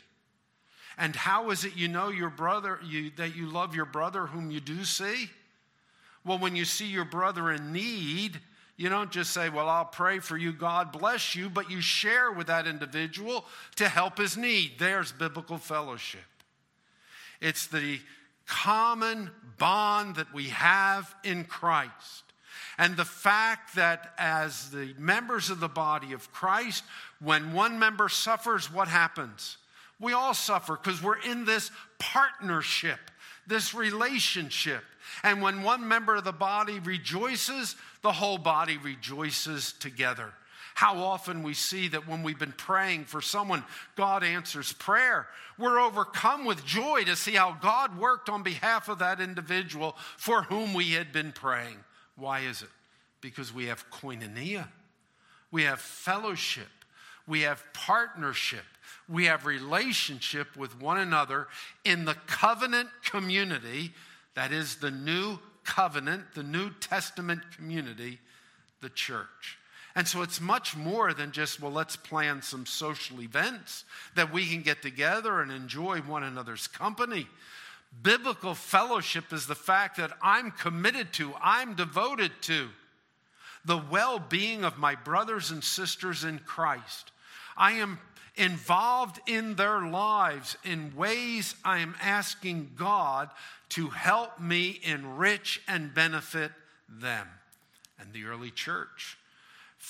And 0.96 1.14
how 1.14 1.50
is 1.50 1.64
it 1.64 1.76
you 1.76 1.88
know 1.88 2.08
your 2.08 2.30
brother 2.30 2.78
you, 2.84 3.10
that 3.16 3.36
you 3.36 3.46
love 3.46 3.74
your 3.74 3.86
brother 3.86 4.26
whom 4.26 4.50
you 4.50 4.60
do 4.60 4.84
see? 4.84 5.28
Well, 6.24 6.38
when 6.38 6.56
you 6.56 6.64
see 6.64 6.86
your 6.86 7.04
brother 7.04 7.50
in 7.50 7.72
need, 7.72 8.40
you 8.78 8.88
don't 8.88 9.10
just 9.10 9.32
say, 9.32 9.50
Well, 9.50 9.68
I'll 9.68 9.84
pray 9.84 10.18
for 10.18 10.38
you, 10.38 10.52
God 10.54 10.92
bless 10.92 11.34
you, 11.34 11.50
but 11.50 11.70
you 11.70 11.82
share 11.82 12.32
with 12.32 12.46
that 12.46 12.66
individual 12.66 13.44
to 13.76 13.86
help 13.86 14.16
his 14.16 14.38
need. 14.38 14.72
There's 14.78 15.12
biblical 15.12 15.58
fellowship. 15.58 16.22
It's 17.42 17.66
the 17.66 17.98
common 18.46 19.30
bond 19.58 20.16
that 20.16 20.32
we 20.32 20.44
have 20.48 21.14
in 21.24 21.44
Christ. 21.44 22.22
And 22.78 22.96
the 22.96 23.04
fact 23.04 23.74
that 23.74 24.14
as 24.16 24.70
the 24.70 24.94
members 24.96 25.50
of 25.50 25.60
the 25.60 25.68
body 25.68 26.12
of 26.12 26.32
Christ, 26.32 26.84
when 27.20 27.52
one 27.52 27.78
member 27.78 28.08
suffers, 28.08 28.72
what 28.72 28.88
happens? 28.88 29.58
We 30.00 30.12
all 30.12 30.34
suffer 30.34 30.76
because 30.76 31.02
we're 31.02 31.20
in 31.20 31.44
this 31.44 31.70
partnership, 31.98 32.98
this 33.46 33.74
relationship. 33.74 34.84
And 35.22 35.42
when 35.42 35.62
one 35.62 35.86
member 35.86 36.16
of 36.16 36.24
the 36.24 36.32
body 36.32 36.78
rejoices, 36.78 37.76
the 38.02 38.12
whole 38.12 38.38
body 38.38 38.78
rejoices 38.78 39.72
together. 39.74 40.32
How 40.82 40.98
often 40.98 41.44
we 41.44 41.54
see 41.54 41.86
that 41.86 42.08
when 42.08 42.24
we've 42.24 42.40
been 42.40 42.50
praying 42.50 43.04
for 43.04 43.20
someone, 43.20 43.62
God 43.94 44.24
answers 44.24 44.72
prayer. 44.72 45.28
We're 45.56 45.78
overcome 45.78 46.44
with 46.44 46.64
joy 46.64 47.04
to 47.04 47.14
see 47.14 47.34
how 47.34 47.56
God 47.62 47.96
worked 47.96 48.28
on 48.28 48.42
behalf 48.42 48.88
of 48.88 48.98
that 48.98 49.20
individual 49.20 49.96
for 50.16 50.42
whom 50.42 50.74
we 50.74 50.90
had 50.90 51.12
been 51.12 51.30
praying. 51.30 51.76
Why 52.16 52.40
is 52.40 52.62
it? 52.62 52.68
Because 53.20 53.54
we 53.54 53.66
have 53.66 53.88
koinonia, 53.90 54.66
we 55.52 55.62
have 55.62 55.78
fellowship, 55.78 56.66
we 57.28 57.42
have 57.42 57.62
partnership, 57.72 58.64
we 59.08 59.26
have 59.26 59.46
relationship 59.46 60.56
with 60.56 60.80
one 60.80 60.98
another 60.98 61.46
in 61.84 62.06
the 62.06 62.16
covenant 62.26 62.88
community 63.04 63.92
that 64.34 64.50
is 64.50 64.78
the 64.78 64.90
new 64.90 65.38
covenant, 65.62 66.34
the 66.34 66.42
New 66.42 66.70
Testament 66.80 67.40
community, 67.56 68.18
the 68.80 68.90
church. 68.90 69.58
And 69.94 70.08
so 70.08 70.22
it's 70.22 70.40
much 70.40 70.76
more 70.76 71.12
than 71.12 71.32
just, 71.32 71.60
well, 71.60 71.72
let's 71.72 71.96
plan 71.96 72.40
some 72.40 72.64
social 72.64 73.20
events 73.20 73.84
that 74.14 74.32
we 74.32 74.46
can 74.46 74.62
get 74.62 74.80
together 74.80 75.40
and 75.40 75.52
enjoy 75.52 76.00
one 76.00 76.22
another's 76.22 76.66
company. 76.66 77.26
Biblical 78.02 78.54
fellowship 78.54 79.32
is 79.32 79.46
the 79.46 79.54
fact 79.54 79.98
that 79.98 80.12
I'm 80.22 80.50
committed 80.50 81.12
to, 81.14 81.34
I'm 81.42 81.74
devoted 81.74 82.32
to 82.42 82.68
the 83.64 83.82
well 83.90 84.18
being 84.18 84.64
of 84.64 84.78
my 84.78 84.94
brothers 84.94 85.50
and 85.50 85.62
sisters 85.62 86.24
in 86.24 86.38
Christ. 86.38 87.12
I 87.56 87.72
am 87.72 87.98
involved 88.34 89.20
in 89.26 89.56
their 89.56 89.82
lives 89.82 90.56
in 90.64 90.96
ways 90.96 91.54
I 91.64 91.80
am 91.80 91.94
asking 92.00 92.70
God 92.76 93.28
to 93.70 93.88
help 93.88 94.40
me 94.40 94.80
enrich 94.82 95.60
and 95.68 95.94
benefit 95.94 96.50
them. 96.88 97.26
And 97.98 98.12
the 98.12 98.24
early 98.24 98.50
church 98.50 99.18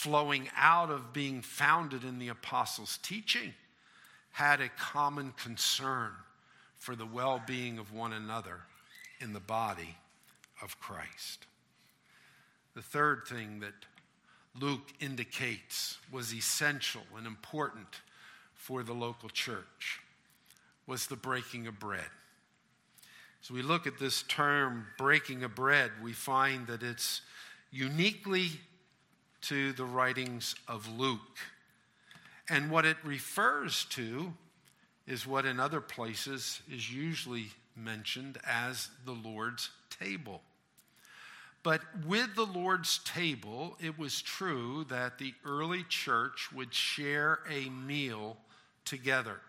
flowing 0.02 0.48
out 0.56 0.90
of 0.90 1.12
being 1.12 1.40
founded 1.40 2.02
in 2.02 2.18
the 2.18 2.26
apostles' 2.26 2.98
teaching, 3.04 3.54
had 4.32 4.60
a 4.60 4.68
common 4.70 5.32
concern 5.36 6.10
for 6.76 6.96
the 6.96 7.06
well 7.06 7.40
being 7.46 7.78
of 7.78 7.92
one 7.92 8.12
another 8.12 8.62
in 9.20 9.32
the 9.32 9.38
body 9.38 9.96
of 10.60 10.80
Christ. 10.80 11.46
The 12.74 12.82
third 12.82 13.28
thing 13.28 13.60
that 13.60 13.74
Luke 14.58 14.92
indicates 14.98 15.98
was 16.10 16.34
essential 16.34 17.02
and 17.16 17.24
important 17.24 18.00
for 18.54 18.82
the 18.82 18.94
local 18.94 19.28
church 19.28 20.00
was 20.84 21.06
the 21.06 21.14
breaking 21.14 21.68
of 21.68 21.78
bread. 21.78 22.10
As 23.40 23.52
we 23.52 23.62
look 23.62 23.86
at 23.86 24.00
this 24.00 24.24
term, 24.24 24.88
breaking 24.98 25.44
of 25.44 25.54
bread, 25.54 25.92
we 26.02 26.12
find 26.12 26.66
that 26.66 26.82
it's 26.82 27.20
uniquely 27.70 28.50
to 29.42 29.72
the 29.72 29.84
writings 29.84 30.54
of 30.68 30.88
Luke. 30.98 31.38
And 32.48 32.70
what 32.70 32.84
it 32.84 32.96
refers 33.04 33.84
to 33.90 34.32
is 35.06 35.26
what 35.26 35.44
in 35.44 35.58
other 35.58 35.80
places 35.80 36.60
is 36.70 36.92
usually 36.92 37.46
mentioned 37.76 38.38
as 38.46 38.88
the 39.04 39.12
Lord's 39.12 39.70
table. 39.98 40.42
But 41.62 41.82
with 42.06 42.34
the 42.34 42.46
Lord's 42.46 42.98
table, 42.98 43.76
it 43.80 43.98
was 43.98 44.20
true 44.20 44.84
that 44.88 45.18
the 45.18 45.34
early 45.44 45.84
church 45.84 46.50
would 46.52 46.74
share 46.74 47.38
a 47.48 47.68
meal 47.70 48.36
together. 48.84 49.40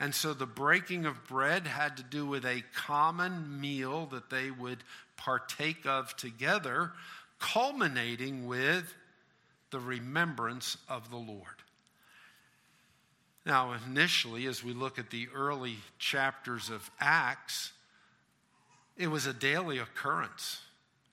And 0.00 0.14
so 0.14 0.32
the 0.32 0.46
breaking 0.46 1.04
of 1.04 1.26
bread 1.28 1.66
had 1.66 1.98
to 1.98 2.02
do 2.02 2.26
with 2.26 2.44
a 2.44 2.64
common 2.74 3.60
meal 3.60 4.06
that 4.06 4.30
they 4.30 4.50
would 4.50 4.82
partake 5.16 5.86
of 5.86 6.16
together, 6.16 6.92
culminating 7.38 8.46
with 8.46 8.94
the 9.70 9.80
remembrance 9.80 10.76
of 10.88 11.10
the 11.10 11.16
Lord. 11.16 11.62
Now, 13.46 13.74
initially, 13.86 14.46
as 14.46 14.62
we 14.62 14.72
look 14.72 14.98
at 14.98 15.10
the 15.10 15.28
early 15.34 15.76
chapters 15.98 16.68
of 16.70 16.90
Acts, 17.00 17.72
it 18.96 19.08
was 19.08 19.26
a 19.26 19.32
daily 19.32 19.78
occurrence 19.78 20.60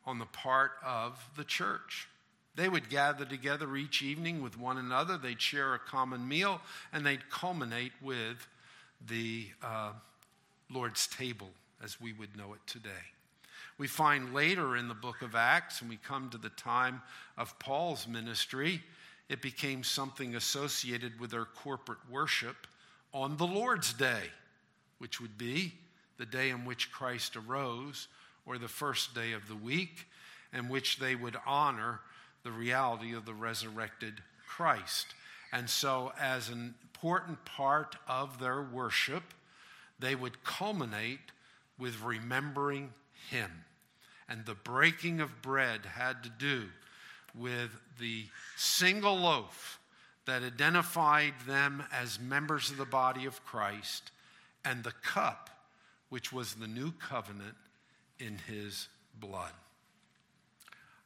on 0.06 0.20
the 0.20 0.26
part 0.26 0.72
of 0.86 1.24
the 1.38 1.44
church. 1.44 2.08
They 2.56 2.68
would 2.68 2.90
gather 2.90 3.24
together 3.24 3.76
each 3.76 4.02
evening 4.02 4.42
with 4.42 4.60
one 4.60 4.78
another, 4.78 5.18
they'd 5.18 5.42
share 5.42 5.74
a 5.74 5.80
common 5.80 6.28
meal, 6.28 6.60
and 6.92 7.06
they'd 7.06 7.30
culminate 7.30 7.94
with 8.02 8.48
the 9.08 9.48
uh, 9.62 9.92
Lord's 10.70 11.08
table 11.08 11.50
as 11.84 12.02
we 12.02 12.14
would 12.14 12.36
know 12.36 12.54
it 12.54 12.60
today. 12.66 12.90
We 13.78 13.88
find 13.88 14.34
later 14.34 14.76
in 14.76 14.88
the 14.88 14.96
book 14.96 15.22
of 15.22 15.36
Acts, 15.36 15.82
when 15.82 15.90
we 15.90 15.98
come 15.98 16.30
to 16.32 16.38
the 16.38 16.50
time 16.50 17.02
of 17.38 17.58
Paul's 17.60 18.08
ministry, 18.08 18.82
it 19.30 19.42
became 19.42 19.84
something 19.84 20.36
associated 20.36 21.20
with 21.20 21.32
their 21.32 21.46
corporate 21.46 22.00
worship 22.10 22.66
on 23.14 23.38
the 23.38 23.46
Lord's 23.46 23.94
Day, 23.94 24.24
which 24.98 25.22
would 25.22 25.38
be 25.38 25.74
the 26.18 26.26
day 26.26 26.50
in 26.50 26.66
which 26.66 26.92
Christ 26.92 27.36
arose, 27.36 28.08
or 28.46 28.58
the 28.58 28.68
first 28.68 29.14
day 29.14 29.34
of 29.34 29.48
the 29.48 29.56
week, 29.56 30.08
in 30.54 30.70
which 30.70 30.98
they 30.98 31.14
would 31.14 31.36
honor 31.46 32.00
the 32.44 32.52
reality 32.52 33.14
of 33.14 33.26
the 33.26 33.34
resurrected 33.34 34.22
Christ. 34.48 35.08
And 35.52 35.70
so, 35.70 36.12
as 36.20 36.50
an 36.50 36.74
important 36.82 37.44
part 37.46 37.96
of 38.08 38.40
their 38.40 38.62
worship, 38.62 39.24
they 40.00 40.16
would 40.16 40.44
culminate 40.44 41.20
with 41.78 42.02
remembering 42.02 42.92
Him. 43.30 43.52
And 44.30 44.46
the 44.46 44.56
breaking 44.56 45.22
of 45.22 45.42
bread 45.42 45.86
had 45.86 46.24
to 46.24 46.30
do 46.30 46.64
with 47.34 47.72
the 48.00 48.26
single 48.56 49.16
loaf 49.16 49.80
that 50.26 50.44
identified 50.44 51.34
them 51.46 51.84
as 51.92 52.20
members 52.20 52.70
of 52.70 52.78
the 52.78 52.86
body 52.86 53.26
of 53.26 53.46
Christ 53.46 54.12
and 54.66 54.84
the 54.84 54.92
cup, 54.92 55.50
which 56.10 56.34
was 56.34 56.56
the 56.56 56.68
new 56.68 56.92
covenant 56.92 57.56
in 58.20 58.38
his 58.48 58.90
blood. 59.20 59.54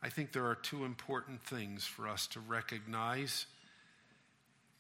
I 0.01 0.09
think 0.09 0.31
there 0.31 0.47
are 0.47 0.55
two 0.55 0.83
important 0.83 1.43
things 1.43 1.85
for 1.85 2.07
us 2.07 2.25
to 2.27 2.39
recognize 2.39 3.45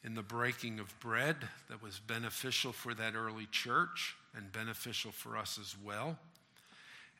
in 0.03 0.15
the 0.15 0.23
breaking 0.23 0.79
of 0.79 0.99
bread 0.99 1.35
that 1.69 1.83
was 1.83 1.99
beneficial 1.99 2.71
for 2.71 2.95
that 2.95 3.13
early 3.13 3.45
church 3.51 4.15
and 4.35 4.51
beneficial 4.51 5.11
for 5.11 5.37
us 5.37 5.59
as 5.61 5.75
well. 5.83 6.17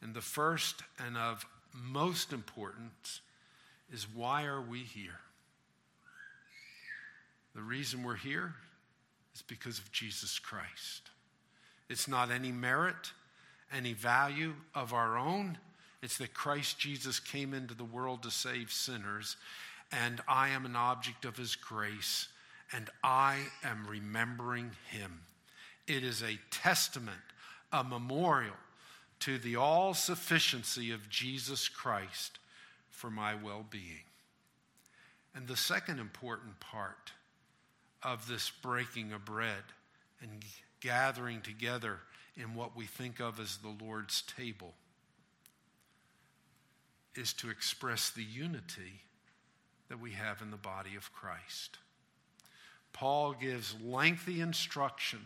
And 0.02 0.14
the 0.14 0.22
first 0.22 0.84
and 1.06 1.18
of 1.18 1.46
most 1.74 2.34
importance 2.34 3.22
is 3.92 4.08
why 4.14 4.46
are 4.46 4.62
we 4.62 4.80
here? 4.80 5.20
The 7.54 7.62
reason 7.62 8.04
we're 8.04 8.16
here 8.16 8.54
is 9.36 9.42
because 9.42 9.78
of 9.78 9.92
Jesus 9.92 10.40
Christ. 10.40 11.10
It's 11.90 12.08
not 12.08 12.32
any 12.32 12.52
merit, 12.52 13.12
any 13.76 13.94
value 13.94 14.54
of 14.74 14.94
our 14.94 15.18
own. 15.18 15.58
It's 16.02 16.18
that 16.18 16.34
Christ 16.34 16.80
Jesus 16.80 17.20
came 17.20 17.54
into 17.54 17.74
the 17.74 17.84
world 17.84 18.24
to 18.24 18.32
save 18.32 18.72
sinners, 18.72 19.36
and 19.92 20.22
I 20.28 20.50
am 20.50 20.66
an 20.66 20.76
object 20.76 21.26
of 21.26 21.38
his 21.38 21.56
grace, 21.56 22.28
and 22.74 22.90
I 23.04 23.40
am 23.64 23.86
remembering 23.88 24.72
him. 24.90 25.22
It 25.88 26.04
is 26.04 26.24
a 26.24 26.40
testament, 26.50 27.18
a 27.72 27.84
memorial 27.84 28.56
to 29.22 29.38
the 29.38 29.56
all 29.56 29.94
sufficiency 29.94 30.92
of 30.92 31.10
Jesus 31.10 31.68
Christ 31.68 32.40
for 32.90 33.10
my 33.10 33.36
well 33.36 33.66
being. 33.70 34.04
And 35.34 35.48
the 35.48 35.56
second 35.56 36.00
important 36.00 36.60
part 36.60 37.12
of 38.04 38.28
this 38.28 38.50
breaking 38.50 39.14
of 39.14 39.24
bread 39.24 39.64
and 40.22 40.44
gathering 40.82 41.42
together 41.42 42.00
in 42.36 42.56
what 42.56 42.76
we 42.76 42.86
think 42.86 43.20
of 43.20 43.40
as 43.40 43.58
the 43.58 43.74
Lord's 43.84 44.24
table 44.24 44.74
is 47.16 47.34
to 47.34 47.50
express 47.50 48.10
the 48.10 48.24
unity 48.24 49.02
that 49.90 50.00
we 50.00 50.12
have 50.12 50.42
in 50.42 50.50
the 50.50 50.58
body 50.58 50.96
of 50.96 51.14
Christ. 51.14 51.78
Paul 52.94 53.34
gives 53.34 53.76
lengthy 53.84 54.42
instruction 54.42 55.20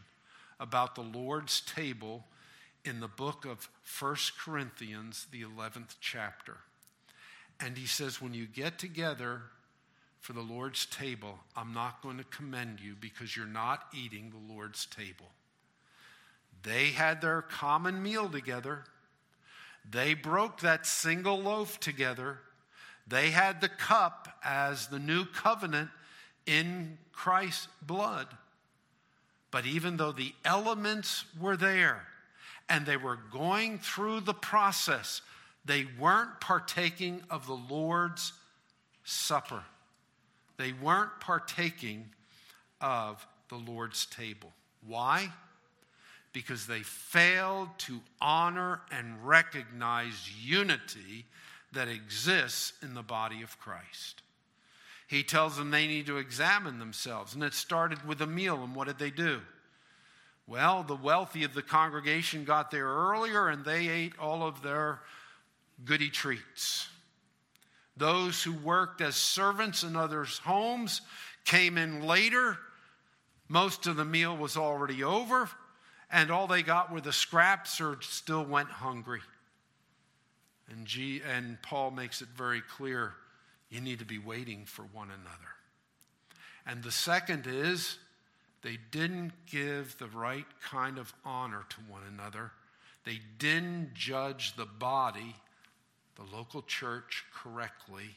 about 0.59 0.95
the 0.95 1.01
Lord's 1.01 1.61
table 1.61 2.25
in 2.85 2.99
the 2.99 3.07
book 3.07 3.45
of 3.45 3.67
First 3.83 4.37
Corinthians, 4.37 5.25
the 5.31 5.41
11th 5.41 5.95
chapter. 5.99 6.57
And 7.59 7.77
he 7.77 7.87
says, 7.87 8.21
when 8.21 8.33
you 8.33 8.45
get 8.45 8.77
together 8.77 9.41
for 10.19 10.33
the 10.33 10.41
Lord's 10.41 10.85
table, 10.85 11.39
I'm 11.55 11.73
not 11.73 12.01
going 12.03 12.17
to 12.17 12.23
commend 12.25 12.79
you 12.79 12.95
because 12.99 13.35
you're 13.35 13.47
not 13.47 13.87
eating 13.93 14.29
the 14.29 14.53
Lord's 14.53 14.85
table. 14.85 15.25
They 16.63 16.87
had 16.87 17.21
their 17.21 17.41
common 17.41 18.03
meal 18.03 18.29
together. 18.29 18.83
They 19.89 20.13
broke 20.13 20.61
that 20.61 20.85
single 20.85 21.39
loaf 21.39 21.79
together. 21.79 22.39
They 23.07 23.31
had 23.31 23.61
the 23.61 23.69
cup 23.69 24.39
as 24.43 24.87
the 24.87 24.99
new 24.99 25.25
covenant 25.25 25.89
in 26.45 26.97
Christ's 27.11 27.67
blood. 27.81 28.27
But 29.49 29.65
even 29.65 29.97
though 29.97 30.11
the 30.11 30.33
elements 30.43 31.25
were 31.39 31.57
there 31.57 32.05
and 32.69 32.85
they 32.85 32.97
were 32.97 33.19
going 33.31 33.79
through 33.79 34.21
the 34.21 34.33
process, 34.33 35.21
they 35.65 35.85
weren't 35.99 36.39
partaking 36.41 37.21
of 37.29 37.47
the 37.47 37.53
Lord's 37.53 38.33
Supper. 39.03 39.63
They 40.57 40.73
weren't 40.73 41.19
partaking 41.19 42.09
of 42.81 43.25
the 43.49 43.55
Lord's 43.57 44.05
table. 44.07 44.51
Why? 44.87 45.29
Because 46.33 46.65
they 46.65 46.81
failed 46.81 47.69
to 47.79 48.01
honor 48.19 48.81
and 48.91 49.25
recognize 49.25 50.29
unity 50.43 51.25
that 51.73 51.87
exists 51.87 52.73
in 52.81 52.93
the 52.93 53.03
body 53.03 53.41
of 53.41 53.59
Christ. 53.59 54.21
He 55.07 55.23
tells 55.23 55.57
them 55.57 55.71
they 55.71 55.87
need 55.87 56.07
to 56.07 56.17
examine 56.17 56.79
themselves. 56.79 57.35
And 57.35 57.43
it 57.43 57.53
started 57.53 58.07
with 58.07 58.21
a 58.21 58.27
meal. 58.27 58.63
And 58.63 58.75
what 58.75 58.87
did 58.87 58.97
they 58.97 59.11
do? 59.11 59.41
Well, 60.47 60.83
the 60.83 60.95
wealthy 60.95 61.43
of 61.43 61.53
the 61.53 61.63
congregation 61.63 62.45
got 62.45 62.69
there 62.69 62.87
earlier 62.87 63.47
and 63.47 63.65
they 63.65 63.87
ate 63.87 64.13
all 64.19 64.43
of 64.43 64.61
their 64.61 64.99
goody 65.83 66.09
treats. 66.09 66.87
Those 67.97 68.43
who 68.43 68.53
worked 68.53 69.01
as 69.01 69.15
servants 69.15 69.83
in 69.83 69.95
others' 69.95 70.39
homes 70.39 71.01
came 71.45 71.77
in 71.77 72.03
later. 72.03 72.57
Most 73.47 73.87
of 73.87 73.95
the 73.95 74.05
meal 74.05 74.35
was 74.35 74.57
already 74.57 75.03
over, 75.03 75.49
and 76.11 76.31
all 76.31 76.47
they 76.47 76.63
got 76.63 76.91
were 76.91 77.01
the 77.01 77.13
scraps 77.13 77.79
or 77.79 77.97
still 78.01 78.43
went 78.43 78.69
hungry. 78.69 79.21
And, 80.69 80.85
G, 80.85 81.21
and 81.21 81.61
Paul 81.61 81.91
makes 81.91 82.21
it 82.21 82.27
very 82.35 82.61
clear 82.61 83.13
you 83.69 83.81
need 83.81 83.99
to 83.99 84.05
be 84.05 84.17
waiting 84.17 84.65
for 84.65 84.83
one 84.83 85.09
another. 85.09 85.53
And 86.65 86.83
the 86.83 86.91
second 86.91 87.45
is 87.47 87.97
they 88.65 88.79
didn't 88.89 89.31
give 89.45 89.95
the 89.99 90.07
right 90.07 90.47
kind 90.59 90.97
of 90.97 91.13
honor 91.23 91.65
to 91.69 91.75
one 91.87 92.01
another. 92.11 92.51
They 93.05 93.19
didn't 93.37 93.93
judge 93.93 94.55
the 94.55 94.65
body, 94.65 95.35
the 96.15 96.35
local 96.35 96.63
church, 96.63 97.23
correctly 97.31 98.15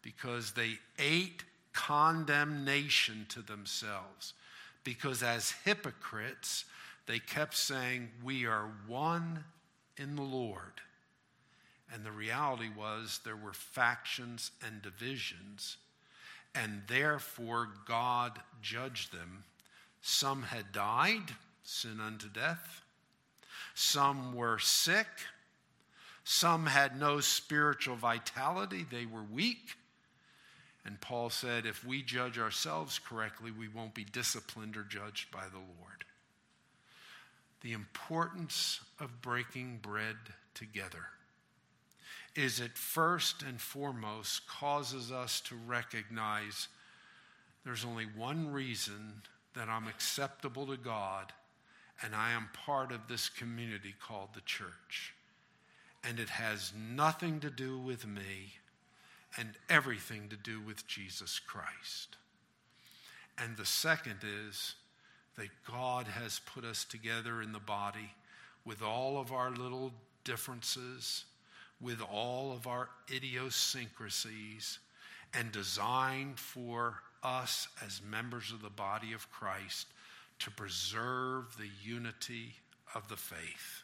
because 0.00 0.52
they 0.52 0.78
ate 0.98 1.44
condemnation 1.74 3.26
to 3.28 3.42
themselves. 3.42 4.32
Because 4.84 5.22
as 5.22 5.54
hypocrites, 5.66 6.64
they 7.06 7.18
kept 7.18 7.54
saying, 7.54 8.08
We 8.24 8.46
are 8.46 8.70
one 8.86 9.44
in 9.98 10.16
the 10.16 10.22
Lord. 10.22 10.80
And 11.92 12.06
the 12.06 12.10
reality 12.10 12.70
was 12.74 13.20
there 13.22 13.36
were 13.36 13.52
factions 13.52 14.50
and 14.64 14.80
divisions, 14.80 15.76
and 16.54 16.82
therefore 16.86 17.68
God 17.86 18.40
judged 18.60 19.12
them. 19.12 19.44
Some 20.00 20.42
had 20.42 20.72
died, 20.72 21.34
sin 21.62 22.00
unto 22.00 22.28
death. 22.28 22.82
Some 23.74 24.34
were 24.34 24.58
sick. 24.58 25.06
Some 26.24 26.66
had 26.66 26.98
no 26.98 27.20
spiritual 27.20 27.96
vitality, 27.96 28.86
they 28.88 29.06
were 29.06 29.22
weak. 29.22 29.76
And 30.84 31.00
Paul 31.00 31.30
said, 31.30 31.64
if 31.64 31.84
we 31.84 32.02
judge 32.02 32.38
ourselves 32.38 32.98
correctly, 32.98 33.50
we 33.50 33.68
won't 33.68 33.94
be 33.94 34.04
disciplined 34.04 34.76
or 34.76 34.82
judged 34.82 35.30
by 35.30 35.44
the 35.50 35.58
Lord. 35.58 36.04
The 37.60 37.72
importance 37.72 38.80
of 38.98 39.22
breaking 39.22 39.78
bread 39.80 40.16
together 40.54 41.06
is 42.34 42.60
it 42.60 42.76
first 42.78 43.42
and 43.42 43.60
foremost 43.60 44.46
causes 44.46 45.12
us 45.12 45.40
to 45.42 45.54
recognize 45.66 46.68
there's 47.64 47.84
only 47.84 48.06
one 48.16 48.52
reason 48.52 49.22
that 49.54 49.68
I'm 49.68 49.86
acceptable 49.86 50.66
to 50.66 50.76
God 50.76 51.32
and 52.02 52.14
I 52.14 52.32
am 52.32 52.48
part 52.52 52.90
of 52.90 53.06
this 53.06 53.28
community 53.28 53.94
called 54.00 54.30
the 54.34 54.40
church. 54.40 55.14
And 56.02 56.18
it 56.18 56.30
has 56.30 56.72
nothing 56.76 57.38
to 57.40 57.50
do 57.50 57.78
with 57.78 58.06
me 58.06 58.54
and 59.36 59.50
everything 59.70 60.28
to 60.30 60.36
do 60.36 60.60
with 60.60 60.86
Jesus 60.86 61.38
Christ. 61.38 62.16
And 63.38 63.56
the 63.56 63.64
second 63.64 64.18
is 64.48 64.74
that 65.36 65.48
God 65.70 66.06
has 66.06 66.40
put 66.54 66.64
us 66.64 66.84
together 66.84 67.40
in 67.40 67.52
the 67.52 67.60
body 67.60 68.14
with 68.64 68.82
all 68.82 69.18
of 69.18 69.32
our 69.32 69.50
little 69.50 69.92
differences 70.24 71.24
with 71.82 72.00
all 72.00 72.52
of 72.52 72.66
our 72.66 72.88
idiosyncrasies 73.12 74.78
and 75.34 75.50
designed 75.50 76.38
for 76.38 76.94
us 77.22 77.68
as 77.84 78.00
members 78.08 78.52
of 78.52 78.62
the 78.62 78.70
body 78.70 79.12
of 79.12 79.30
Christ 79.30 79.88
to 80.38 80.50
preserve 80.50 81.56
the 81.56 81.70
unity 81.82 82.54
of 82.94 83.08
the 83.08 83.16
faith. 83.16 83.82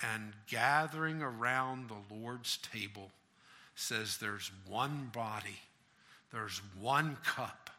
And 0.00 0.32
gathering 0.48 1.22
around 1.22 1.88
the 1.88 2.14
Lord's 2.14 2.58
table 2.58 3.10
says 3.74 4.18
there's 4.18 4.50
one 4.66 5.10
body, 5.12 5.58
there's 6.32 6.60
one 6.80 7.16
cup, 7.24 7.70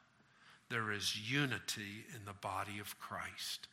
there 0.70 0.92
is 0.92 1.30
unity 1.30 2.06
in 2.16 2.26
the 2.26 2.34
body 2.34 2.80
of 2.80 3.00
Christ. 3.00 3.68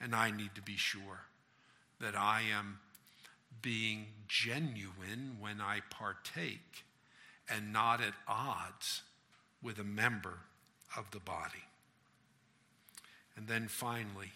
And 0.00 0.14
I 0.14 0.30
need 0.30 0.54
to 0.54 0.62
be 0.62 0.76
sure 0.76 1.20
that 2.00 2.16
I 2.16 2.42
am 2.56 2.78
being 3.62 4.06
genuine 4.26 5.36
when 5.40 5.60
I 5.60 5.80
partake 5.90 6.84
and 7.48 7.72
not 7.72 8.00
at 8.00 8.14
odds 8.26 9.02
with 9.62 9.78
a 9.78 9.84
member 9.84 10.40
of 10.96 11.10
the 11.10 11.20
body. 11.20 11.64
And 13.36 13.46
then 13.46 13.68
finally, 13.68 14.32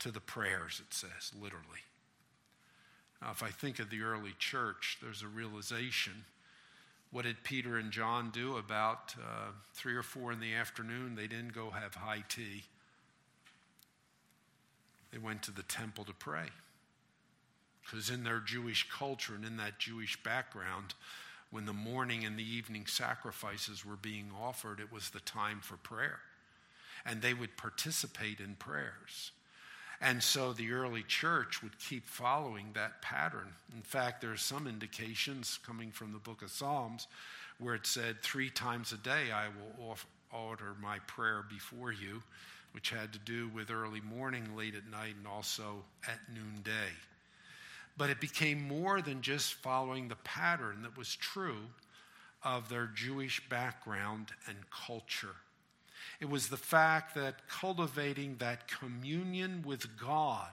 to 0.00 0.10
the 0.10 0.20
prayers, 0.20 0.80
it 0.86 0.94
says, 0.94 1.32
literally. 1.40 1.84
Now, 3.20 3.30
if 3.30 3.42
I 3.42 3.50
think 3.50 3.78
of 3.78 3.90
the 3.90 4.02
early 4.02 4.34
church, 4.38 4.98
there's 5.02 5.22
a 5.22 5.28
realization. 5.28 6.24
What 7.10 7.24
did 7.24 7.42
Peter 7.42 7.76
and 7.76 7.90
John 7.90 8.30
do 8.30 8.56
about 8.56 9.14
uh, 9.18 9.50
three 9.74 9.94
or 9.94 10.02
four 10.02 10.32
in 10.32 10.40
the 10.40 10.54
afternoon? 10.54 11.14
They 11.14 11.26
didn't 11.26 11.52
go 11.52 11.70
have 11.70 11.94
high 11.94 12.24
tea, 12.28 12.64
they 15.10 15.18
went 15.18 15.42
to 15.44 15.50
the 15.50 15.62
temple 15.62 16.04
to 16.04 16.12
pray. 16.12 16.48
Because 17.88 18.10
in 18.10 18.24
their 18.24 18.40
Jewish 18.40 18.88
culture 18.90 19.34
and 19.34 19.44
in 19.44 19.56
that 19.56 19.78
Jewish 19.78 20.22
background, 20.22 20.94
when 21.50 21.64
the 21.64 21.72
morning 21.72 22.24
and 22.24 22.38
the 22.38 22.48
evening 22.48 22.86
sacrifices 22.86 23.84
were 23.84 23.96
being 23.96 24.30
offered, 24.38 24.80
it 24.80 24.92
was 24.92 25.10
the 25.10 25.20
time 25.20 25.60
for 25.60 25.76
prayer. 25.78 26.20
And 27.06 27.22
they 27.22 27.32
would 27.32 27.56
participate 27.56 28.40
in 28.40 28.56
prayers. 28.56 29.32
And 30.00 30.22
so 30.22 30.52
the 30.52 30.72
early 30.72 31.02
church 31.02 31.62
would 31.62 31.78
keep 31.78 32.06
following 32.06 32.70
that 32.74 33.00
pattern. 33.00 33.48
In 33.74 33.82
fact, 33.82 34.20
there 34.20 34.32
are 34.32 34.36
some 34.36 34.66
indications 34.66 35.58
coming 35.66 35.90
from 35.90 36.12
the 36.12 36.18
book 36.18 36.42
of 36.42 36.50
Psalms 36.50 37.08
where 37.58 37.74
it 37.74 37.86
said, 37.86 38.22
Three 38.22 38.50
times 38.50 38.92
a 38.92 38.98
day 38.98 39.32
I 39.32 39.46
will 39.48 39.96
order 40.30 40.76
my 40.80 40.98
prayer 41.00 41.42
before 41.48 41.90
you, 41.90 42.22
which 42.72 42.90
had 42.90 43.12
to 43.14 43.18
do 43.18 43.48
with 43.48 43.70
early 43.70 44.02
morning, 44.02 44.56
late 44.56 44.74
at 44.74 44.88
night, 44.88 45.14
and 45.16 45.26
also 45.26 45.82
at 46.06 46.20
noonday. 46.32 46.92
But 47.98 48.10
it 48.10 48.20
became 48.20 48.66
more 48.66 49.02
than 49.02 49.20
just 49.20 49.54
following 49.54 50.08
the 50.08 50.16
pattern 50.16 50.82
that 50.82 50.96
was 50.96 51.16
true 51.16 51.66
of 52.44 52.68
their 52.68 52.86
Jewish 52.86 53.46
background 53.48 54.28
and 54.46 54.56
culture. 54.70 55.34
It 56.20 56.30
was 56.30 56.48
the 56.48 56.56
fact 56.56 57.14
that 57.16 57.48
cultivating 57.48 58.36
that 58.38 58.68
communion 58.68 59.62
with 59.66 59.98
God 59.98 60.50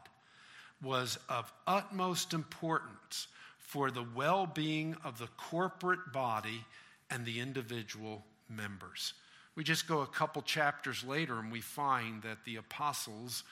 was 0.81 1.17
of 1.29 1.53
utmost 1.67 2.33
importance 2.33 3.27
for 3.59 3.91
the 3.91 4.05
well 4.15 4.45
being 4.45 4.95
of 5.03 5.17
the 5.19 5.29
corporate 5.37 6.11
body 6.11 6.65
and 7.09 7.25
the 7.25 7.39
individual 7.39 8.23
members. 8.49 9.13
We 9.55 9.63
just 9.63 9.87
go 9.87 10.01
a 10.01 10.07
couple 10.07 10.41
chapters 10.41 11.03
later 11.03 11.39
and 11.39 11.51
we 11.51 11.61
find 11.61 12.21
that 12.23 12.43
the 12.43 12.57
apostles 12.57 13.43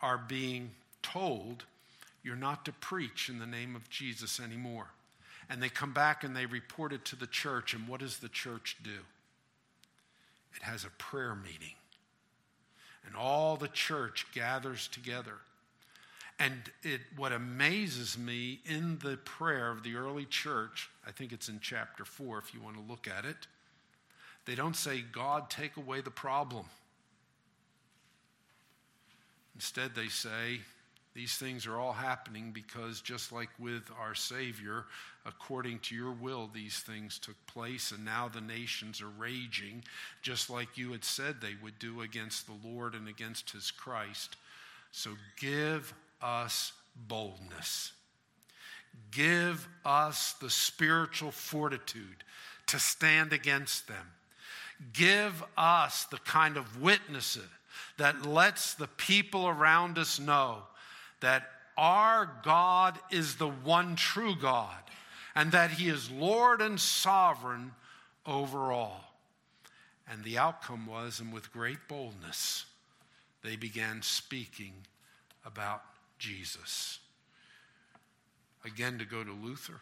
are 0.00 0.18
being 0.18 0.70
told 1.02 1.64
you're 2.24 2.36
not 2.36 2.64
to 2.64 2.72
preach 2.72 3.28
in 3.28 3.38
the 3.38 3.46
name 3.46 3.76
of 3.76 3.88
Jesus 3.90 4.40
anymore. 4.40 4.88
And 5.50 5.62
they 5.62 5.68
come 5.68 5.92
back 5.92 6.24
and 6.24 6.34
they 6.34 6.46
report 6.46 6.92
it 6.92 7.04
to 7.06 7.16
the 7.16 7.26
church. 7.26 7.74
And 7.74 7.86
what 7.86 8.00
does 8.00 8.18
the 8.18 8.30
church 8.30 8.78
do? 8.82 8.98
It 10.56 10.62
has 10.62 10.84
a 10.84 10.90
prayer 10.90 11.34
meeting. 11.34 11.74
And 13.06 13.14
all 13.14 13.56
the 13.56 13.68
church 13.68 14.26
gathers 14.34 14.88
together. 14.88 15.34
And 16.38 16.54
it, 16.82 17.02
what 17.16 17.32
amazes 17.32 18.16
me 18.16 18.60
in 18.64 18.98
the 18.98 19.18
prayer 19.18 19.70
of 19.70 19.82
the 19.82 19.96
early 19.96 20.24
church, 20.24 20.88
I 21.06 21.12
think 21.12 21.32
it's 21.32 21.50
in 21.50 21.60
chapter 21.60 22.06
4 22.06 22.38
if 22.38 22.54
you 22.54 22.60
want 22.60 22.76
to 22.76 22.82
look 22.82 23.06
at 23.06 23.26
it, 23.26 23.46
they 24.46 24.54
don't 24.54 24.76
say, 24.76 25.02
God, 25.12 25.50
take 25.50 25.76
away 25.76 26.00
the 26.00 26.10
problem. 26.10 26.64
Instead, 29.54 29.94
they 29.94 30.08
say, 30.08 30.60
These 31.14 31.36
things 31.36 31.64
are 31.66 31.78
all 31.78 31.92
happening 31.92 32.50
because, 32.50 33.00
just 33.00 33.30
like 33.30 33.50
with 33.58 33.88
our 34.00 34.16
Savior, 34.16 34.86
according 35.24 35.78
to 35.80 35.94
your 35.94 36.10
will, 36.10 36.50
these 36.52 36.80
things 36.80 37.20
took 37.20 37.36
place, 37.46 37.92
and 37.92 38.04
now 38.04 38.28
the 38.28 38.40
nations 38.40 39.00
are 39.00 39.08
raging, 39.16 39.84
just 40.22 40.50
like 40.50 40.76
you 40.76 40.90
had 40.90 41.04
said 41.04 41.40
they 41.40 41.54
would 41.62 41.78
do 41.78 42.00
against 42.00 42.46
the 42.46 42.68
Lord 42.68 42.94
and 42.94 43.08
against 43.08 43.50
his 43.50 43.70
Christ. 43.70 44.36
So 44.90 45.10
give 45.38 45.94
us 46.20 46.72
boldness. 47.06 47.92
Give 49.12 49.68
us 49.84 50.32
the 50.40 50.50
spiritual 50.50 51.30
fortitude 51.30 52.24
to 52.66 52.80
stand 52.80 53.32
against 53.32 53.86
them. 53.86 54.06
Give 54.92 55.44
us 55.56 56.06
the 56.06 56.18
kind 56.18 56.56
of 56.56 56.82
witnesses 56.82 57.46
that 57.98 58.26
lets 58.26 58.74
the 58.74 58.88
people 58.88 59.46
around 59.46 59.98
us 59.98 60.18
know 60.18 60.62
that 61.24 61.50
our 61.78 62.30
God 62.44 62.98
is 63.10 63.36
the 63.36 63.48
one 63.48 63.96
true 63.96 64.34
God 64.36 64.76
and 65.34 65.52
that 65.52 65.70
He 65.70 65.88
is 65.88 66.10
Lord 66.10 66.60
and 66.60 66.78
sovereign 66.78 67.72
over 68.26 68.70
all. 68.70 69.12
And 70.10 70.22
the 70.22 70.36
outcome 70.36 70.86
was, 70.86 71.20
and 71.20 71.32
with 71.32 71.50
great 71.50 71.88
boldness, 71.88 72.66
they 73.42 73.56
began 73.56 74.02
speaking 74.02 74.72
about 75.46 75.82
Jesus. 76.18 76.98
Again, 78.64 78.98
to 78.98 79.06
go 79.06 79.24
to 79.24 79.32
Luther, 79.32 79.80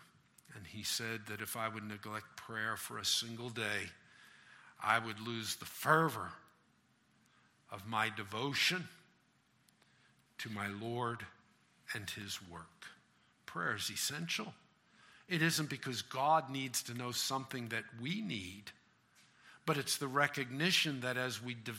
and 0.54 0.64
he 0.64 0.84
said 0.84 1.22
that 1.28 1.40
if 1.40 1.56
I 1.56 1.68
would 1.68 1.84
neglect 1.84 2.36
prayer 2.36 2.76
for 2.76 2.98
a 2.98 3.04
single 3.04 3.50
day, 3.50 3.90
I 4.82 5.00
would 5.00 5.18
lose 5.18 5.56
the 5.56 5.64
fervor 5.64 6.30
of 7.70 7.88
my 7.88 8.10
devotion 8.16 8.86
to 10.38 10.50
my 10.50 10.68
Lord 10.68 11.24
and 11.94 12.08
His 12.10 12.38
work. 12.50 12.86
Prayer 13.46 13.76
is 13.76 13.90
essential. 13.90 14.54
It 15.28 15.42
isn't 15.42 15.70
because 15.70 16.02
God 16.02 16.50
needs 16.50 16.82
to 16.84 16.94
know 16.94 17.10
something 17.10 17.68
that 17.68 17.84
we 18.00 18.20
need, 18.20 18.64
but 19.64 19.76
it's 19.78 19.96
the 19.96 20.08
recognition 20.08 21.00
that 21.00 21.16
as 21.16 21.42
we 21.42 21.54
de- 21.54 21.72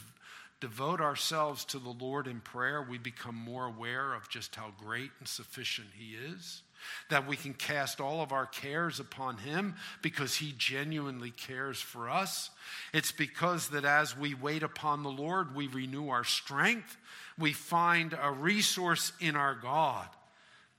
devote 0.60 1.02
ourselves 1.02 1.66
to 1.66 1.80
the 1.80 1.90
Lord 1.90 2.28
in 2.28 2.40
prayer, 2.40 2.82
we 2.82 2.98
become 2.98 3.36
more 3.36 3.66
aware 3.66 4.14
of 4.14 4.30
just 4.30 4.56
how 4.56 4.72
great 4.80 5.12
and 5.20 5.28
sufficient 5.28 5.90
He 5.98 6.16
is. 6.16 6.62
That 7.10 7.28
we 7.28 7.36
can 7.36 7.54
cast 7.54 8.00
all 8.00 8.22
of 8.22 8.32
our 8.32 8.46
cares 8.46 9.00
upon 9.00 9.38
Him 9.38 9.76
because 10.02 10.36
He 10.36 10.54
genuinely 10.58 11.32
cares 11.32 11.80
for 11.80 12.10
us. 12.10 12.50
It's 12.94 13.12
because 13.12 13.70
that 13.70 13.86
as 13.86 14.18
we 14.18 14.34
wait 14.34 14.64
upon 14.64 15.04
the 15.04 15.12
Lord, 15.12 15.56
we 15.56 15.68
renew 15.68 16.10
our 16.10 16.24
strength 16.24 16.98
we 17.38 17.54
find 17.54 18.18
a 18.22 18.32
resource 18.32 19.12
in 19.20 19.36
our 19.36 19.56
God 19.56 20.08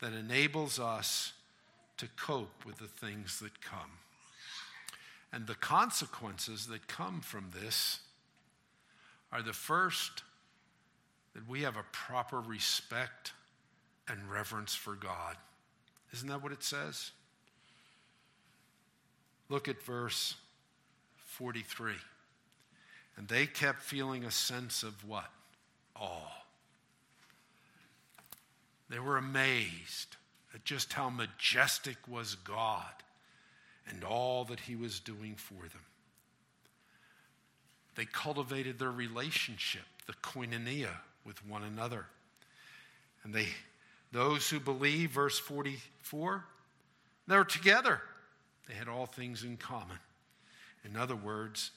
that 0.01 0.13
enables 0.13 0.79
us 0.79 1.33
to 1.97 2.09
cope 2.17 2.65
with 2.65 2.79
the 2.79 2.87
things 2.87 3.41
that 3.41 3.61
come. 3.61 3.99
And 5.33 5.47
the 5.47 5.55
consequences 5.55 6.67
that 6.69 6.87
come 6.87 7.21
from 7.21 7.51
this 7.61 8.01
are 9.33 9.43
the 9.43 9.53
first 9.53 10.23
that 11.35 11.49
we 11.49 11.63
have 11.63 11.77
a 11.77 11.85
proper 11.91 12.41
respect 12.41 13.33
and 14.07 14.31
reverence 14.31 14.75
for 14.75 14.95
God. 14.95 15.37
Isn't 16.15 16.29
that 16.29 16.45
what 16.45 16.53
it 16.53 16.63
says? 16.63 17.11
Look 19.49 19.67
at 19.67 19.83
verse 19.83 20.37
43. 21.17 21.95
And 23.17 23.27
they 23.27 23.47
kept 23.47 23.83
feeling 23.83 24.25
a 24.25 24.31
sense 24.31 24.85
of 24.85 25.09
what? 25.09 25.29
Awe. 26.01 26.45
They 28.89 29.01
were 29.01 29.17
amazed 29.17 30.15
at 30.55 30.65
just 30.65 30.93
how 30.93 31.11
majestic 31.11 31.97
was 32.07 32.37
God 32.37 32.93
and 33.91 34.05
all 34.05 34.45
that 34.45 34.61
He 34.61 34.77
was 34.77 35.01
doing 35.01 35.35
for 35.35 35.63
them. 35.63 35.85
They 37.97 38.05
cultivated 38.05 38.79
their 38.79 38.93
relationship, 38.93 39.83
the 40.07 40.13
koinonia, 40.13 40.91
with 41.27 41.45
one 41.45 41.65
another. 41.65 42.07
And 43.25 43.35
they, 43.35 43.49
those 44.15 44.49
who 44.49 44.59
believe, 44.59 45.11
verse 45.11 45.39
44, 45.39 46.43
they 47.29 47.37
were 47.37 47.45
together. 47.45 48.01
They 48.67 48.75
had 48.75 48.89
all 48.89 49.05
things 49.05 49.45
in 49.45 49.59
common. 49.59 49.99
In 50.87 50.97
other 50.97 51.17
words, 51.17 51.71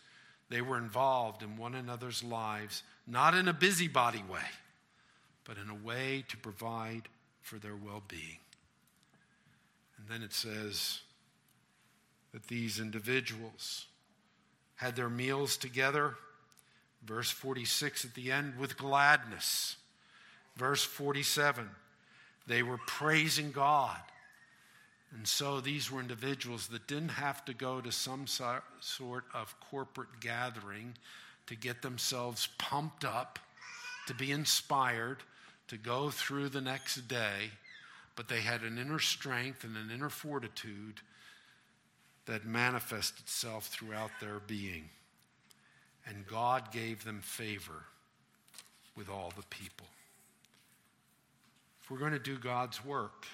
they 0.49 0.61
were 0.61 0.77
involved 0.77 1.43
in 1.43 1.57
one 1.57 1.75
another's 1.75 2.23
lives, 2.23 2.83
not 3.05 3.33
in 3.33 3.49
a 3.49 3.53
busybody 3.53 4.23
way 4.31 4.39
but 5.47 5.57
in 5.57 5.69
a 5.69 5.87
way 5.87 6.25
to 6.27 6.37
provide 6.37 7.03
for 7.41 7.57
their 7.57 7.75
well 7.75 8.03
being. 8.07 8.39
And 9.97 10.07
then 10.09 10.21
it 10.21 10.33
says 10.33 10.99
that 12.33 12.47
these 12.47 12.79
individuals 12.79 13.85
had 14.75 14.95
their 14.95 15.09
meals 15.09 15.55
together. 15.55 16.15
Verse 17.03 17.31
46 17.31 18.03
at 18.03 18.13
the 18.13 18.31
end, 18.31 18.57
with 18.59 18.77
gladness. 18.77 19.77
Verse 20.57 20.83
47, 20.83 21.69
they 22.47 22.63
were 22.63 22.79
praising 22.87 23.51
God. 23.51 23.99
And 25.15 25.27
so 25.27 25.61
these 25.61 25.91
were 25.91 26.01
individuals 26.01 26.67
that 26.67 26.87
didn't 26.87 27.09
have 27.09 27.45
to 27.45 27.53
go 27.53 27.81
to 27.81 27.91
some 27.91 28.25
sort 28.27 29.23
of 29.33 29.55
corporate 29.69 30.19
gathering 30.19 30.95
to 31.47 31.55
get 31.55 31.81
themselves 31.81 32.49
pumped 32.57 33.05
up, 33.05 33.39
to 34.07 34.13
be 34.13 34.31
inspired 34.31 35.17
to 35.67 35.77
go 35.77 36.09
through 36.09 36.49
the 36.49 36.61
next 36.61 37.07
day, 37.07 37.51
but 38.15 38.27
they 38.27 38.41
had 38.41 38.63
an 38.63 38.77
inner 38.77 38.99
strength 38.99 39.63
and 39.63 39.75
an 39.75 39.91
inner 39.93 40.09
fortitude 40.09 41.01
that 42.25 42.45
manifested 42.45 43.19
itself 43.23 43.67
throughout 43.67 44.11
their 44.19 44.39
being. 44.39 44.89
And 46.05 46.25
God 46.27 46.71
gave 46.71 47.03
them 47.03 47.19
favor 47.21 47.83
with 48.95 49.09
all 49.09 49.33
the 49.35 49.43
people. 49.49 49.87
If 51.87 51.91
we're 51.91 51.99
going 51.99 52.11
to 52.11 52.19
do 52.19 52.37
God's 52.37 52.83
work, 52.83 53.25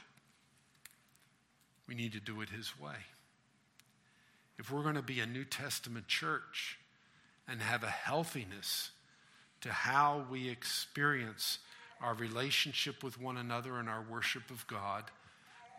we 1.88 1.95
need 1.95 2.12
to 2.12 2.20
do 2.20 2.41
it 2.41 2.49
His 2.49 2.80
way. 2.80 2.93
If 4.60 4.70
we're 4.70 4.84
going 4.84 4.93
to 4.93 5.01
be 5.01 5.22
a 5.22 5.26
New 5.26 5.43
Testament 5.43 6.08
church 6.08 6.78
and 7.47 7.64
have 7.64 7.82
a 7.82 7.89
healthiness 7.89 8.91
to 9.62 9.72
how 9.72 10.28
we 10.30 10.49
experience 10.49 11.58
our 11.99 12.14
relationship 12.14 13.04
with 13.04 13.20
one 13.20 13.38
another 13.38 13.80
and 13.80 13.89
our 13.89 14.06
worship 14.08 14.51
of 14.51 14.68
God, 14.68 15.06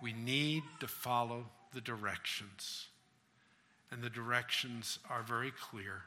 we 0.03 0.13
need 0.13 0.65
to 0.81 0.89
follow 0.89 1.47
the 1.75 1.81
directions. 1.81 2.89
And 3.93 4.03
the 4.03 4.11
directions 4.11 4.99
are 5.09 5.23
very 5.23 5.53
clear 5.53 6.03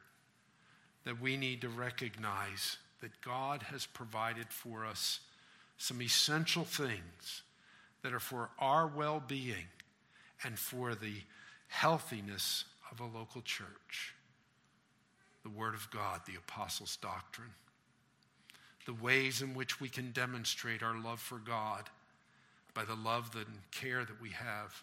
that 1.05 1.21
we 1.21 1.37
need 1.37 1.61
to 1.61 1.69
recognize 1.69 2.75
that 2.99 3.21
God 3.21 3.61
has 3.61 3.85
provided 3.85 4.47
for 4.49 4.85
us 4.85 5.21
some 5.77 6.01
essential 6.01 6.63
things 6.63 7.43
that 8.03 8.13
are 8.13 8.19
for 8.19 8.49
our 8.59 8.87
well 8.87 9.21
being 9.25 9.67
and 10.43 10.57
for 10.57 10.95
the 10.95 11.15
healthiness 11.67 12.65
of 12.91 12.99
a 12.99 13.17
local 13.17 13.41
church. 13.41 14.13
The 15.43 15.49
Word 15.49 15.73
of 15.73 15.89
God, 15.91 16.21
the 16.25 16.35
Apostles' 16.35 16.97
doctrine 16.97 17.53
the 18.87 18.93
ways 18.93 19.41
in 19.41 19.53
which 19.53 19.81
we 19.81 19.89
can 19.89 20.11
demonstrate 20.11 20.81
our 20.81 20.97
love 20.97 21.19
for 21.19 21.39
God 21.39 21.83
by 22.73 22.85
the 22.85 22.95
love 22.95 23.35
and 23.35 23.59
care 23.69 24.05
that 24.05 24.21
we 24.21 24.29
have 24.29 24.81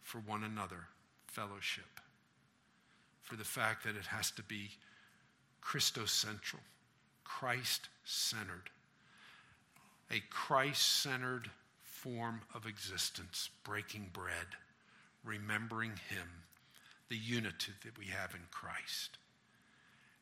for 0.00 0.18
one 0.20 0.42
another, 0.42 0.88
fellowship, 1.26 2.00
for 3.20 3.36
the 3.36 3.44
fact 3.44 3.84
that 3.84 3.94
it 3.94 4.06
has 4.06 4.30
to 4.32 4.42
be 4.44 4.70
Christocentral, 5.62 6.60
Christ 7.24 7.90
centered, 8.04 8.70
a 10.10 10.20
Christ 10.30 11.02
centered 11.02 11.50
form 11.82 12.40
of 12.54 12.66
existence, 12.66 13.48
breaking 13.64 14.10
bread, 14.12 14.56
remembering 15.24 15.92
Him, 16.10 16.26
the 17.08 17.16
unity 17.16 17.72
that 17.84 17.96
we 17.98 18.06
have 18.06 18.34
in 18.34 18.40
Christ. 18.50 19.18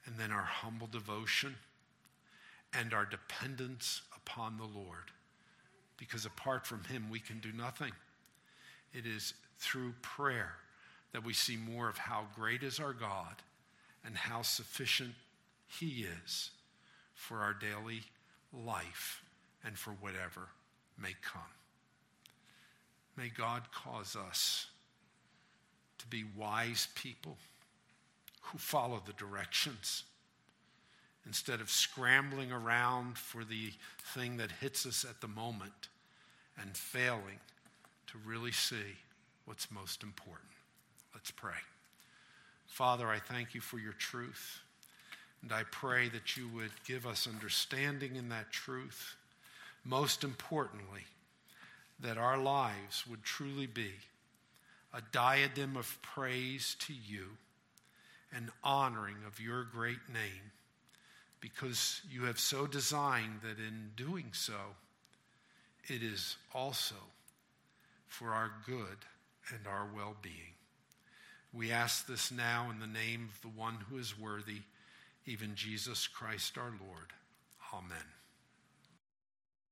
And 0.05 0.17
then 0.19 0.31
our 0.31 0.43
humble 0.43 0.87
devotion 0.87 1.57
and 2.79 2.93
our 2.93 3.07
dependence 3.07 4.03
upon 4.15 4.57
the 4.57 4.65
Lord. 4.65 5.11
Because 5.97 6.27
apart 6.27 6.67
from 6.67 6.85
Him, 6.85 7.07
we 7.11 7.21
can 7.21 7.41
do 7.41 7.53
nothing. 7.53 7.93
It 8.93 9.07
is 9.07 9.35
through 9.59 9.95
prayer 10.03 10.55
that 11.13 11.25
we 11.25 11.33
see 11.33 11.57
more 11.57 11.89
of 11.89 11.99
how 11.99 12.27
great 12.35 12.63
is 12.63 12.79
our 12.79 12.93
God 12.93 13.37
and 14.05 14.17
how 14.17 14.43
sufficient 14.43 15.15
He 15.67 16.07
is 16.25 16.51
for 17.15 17.39
our 17.39 17.55
daily 17.55 18.03
life 18.53 19.23
and 19.65 19.79
for 19.79 19.93
whatever 20.01 20.49
may 21.01 21.15
come. 21.23 21.43
May 23.17 23.29
God 23.29 23.63
cause 23.73 24.17
us 24.17 24.67
to 25.99 26.07
be 26.07 26.25
wise 26.37 26.89
people 26.95 27.37
who 28.43 28.59
follow 28.59 29.03
the 29.05 29.13
directions 29.13 30.05
instead 31.27 31.61
of 31.61 31.71
scrambling 31.71 32.51
around 32.51 33.19
for 33.19 33.45
the 33.45 33.71
thing 34.15 34.39
that 34.39 34.51
hits 34.51 34.87
us 34.87 35.05
at 35.09 35.21
the 35.21 35.29
moment, 35.29 35.89
and 36.61 36.77
failing 36.77 37.39
to 38.07 38.19
really 38.27 38.53
see 38.53 38.97
what's 39.45 39.71
most 39.71 40.03
important. 40.03 40.51
Let's 41.15 41.31
pray. 41.31 41.53
Father, 42.67 43.09
I 43.09 43.19
thank 43.19 43.55
you 43.55 43.61
for 43.61 43.79
your 43.79 43.93
truth. 43.93 44.61
And 45.43 45.53
I 45.53 45.63
pray 45.71 46.09
that 46.11 46.37
you 46.37 46.49
would 46.55 46.71
give 46.87 47.07
us 47.07 47.27
understanding 47.27 48.17
in 48.17 48.29
that 48.29 48.51
truth. 48.51 49.17
Most 49.85 50.25
importantly, 50.25 51.05
that 52.01 52.19
our 52.19 52.39
lives 52.39 53.07
would 53.07 53.23
truly 53.23 53.67
be 53.67 53.93
a 54.93 55.03
diadem 55.13 55.77
of 55.77 56.01
praise 56.03 56.77
to 56.81 56.93
you 56.93 57.27
and 58.35 58.51
honoring 58.63 59.17
of 59.27 59.41
your 59.41 59.65
great 59.65 60.09
name, 60.13 60.53
because 61.41 62.01
you 62.11 62.25
have 62.25 62.39
so 62.39 62.67
designed 62.67 63.41
that 63.43 63.59
in 63.59 63.91
doing 63.97 64.27
so, 64.33 64.77
it 65.89 66.03
is 66.03 66.37
also 66.55 66.97
for 68.07 68.31
our 68.31 68.51
good 68.67 68.99
and 69.51 69.67
our 69.67 69.89
well 69.95 70.17
being. 70.23 70.55
We 71.53 71.73
ask 71.73 72.07
this 72.07 72.31
now 72.31 72.69
in 72.71 72.79
the 72.79 72.87
name 72.87 73.29
of 73.33 73.41
the 73.43 73.61
one 73.61 73.79
who 73.89 73.99
is 73.99 74.19
worthy, 74.19 74.61
even 75.27 75.55
Jesus 75.55 76.07
Christ 76.07 76.57
our 76.57 76.73
Lord. 76.81 77.13
Amen. 77.75 78.20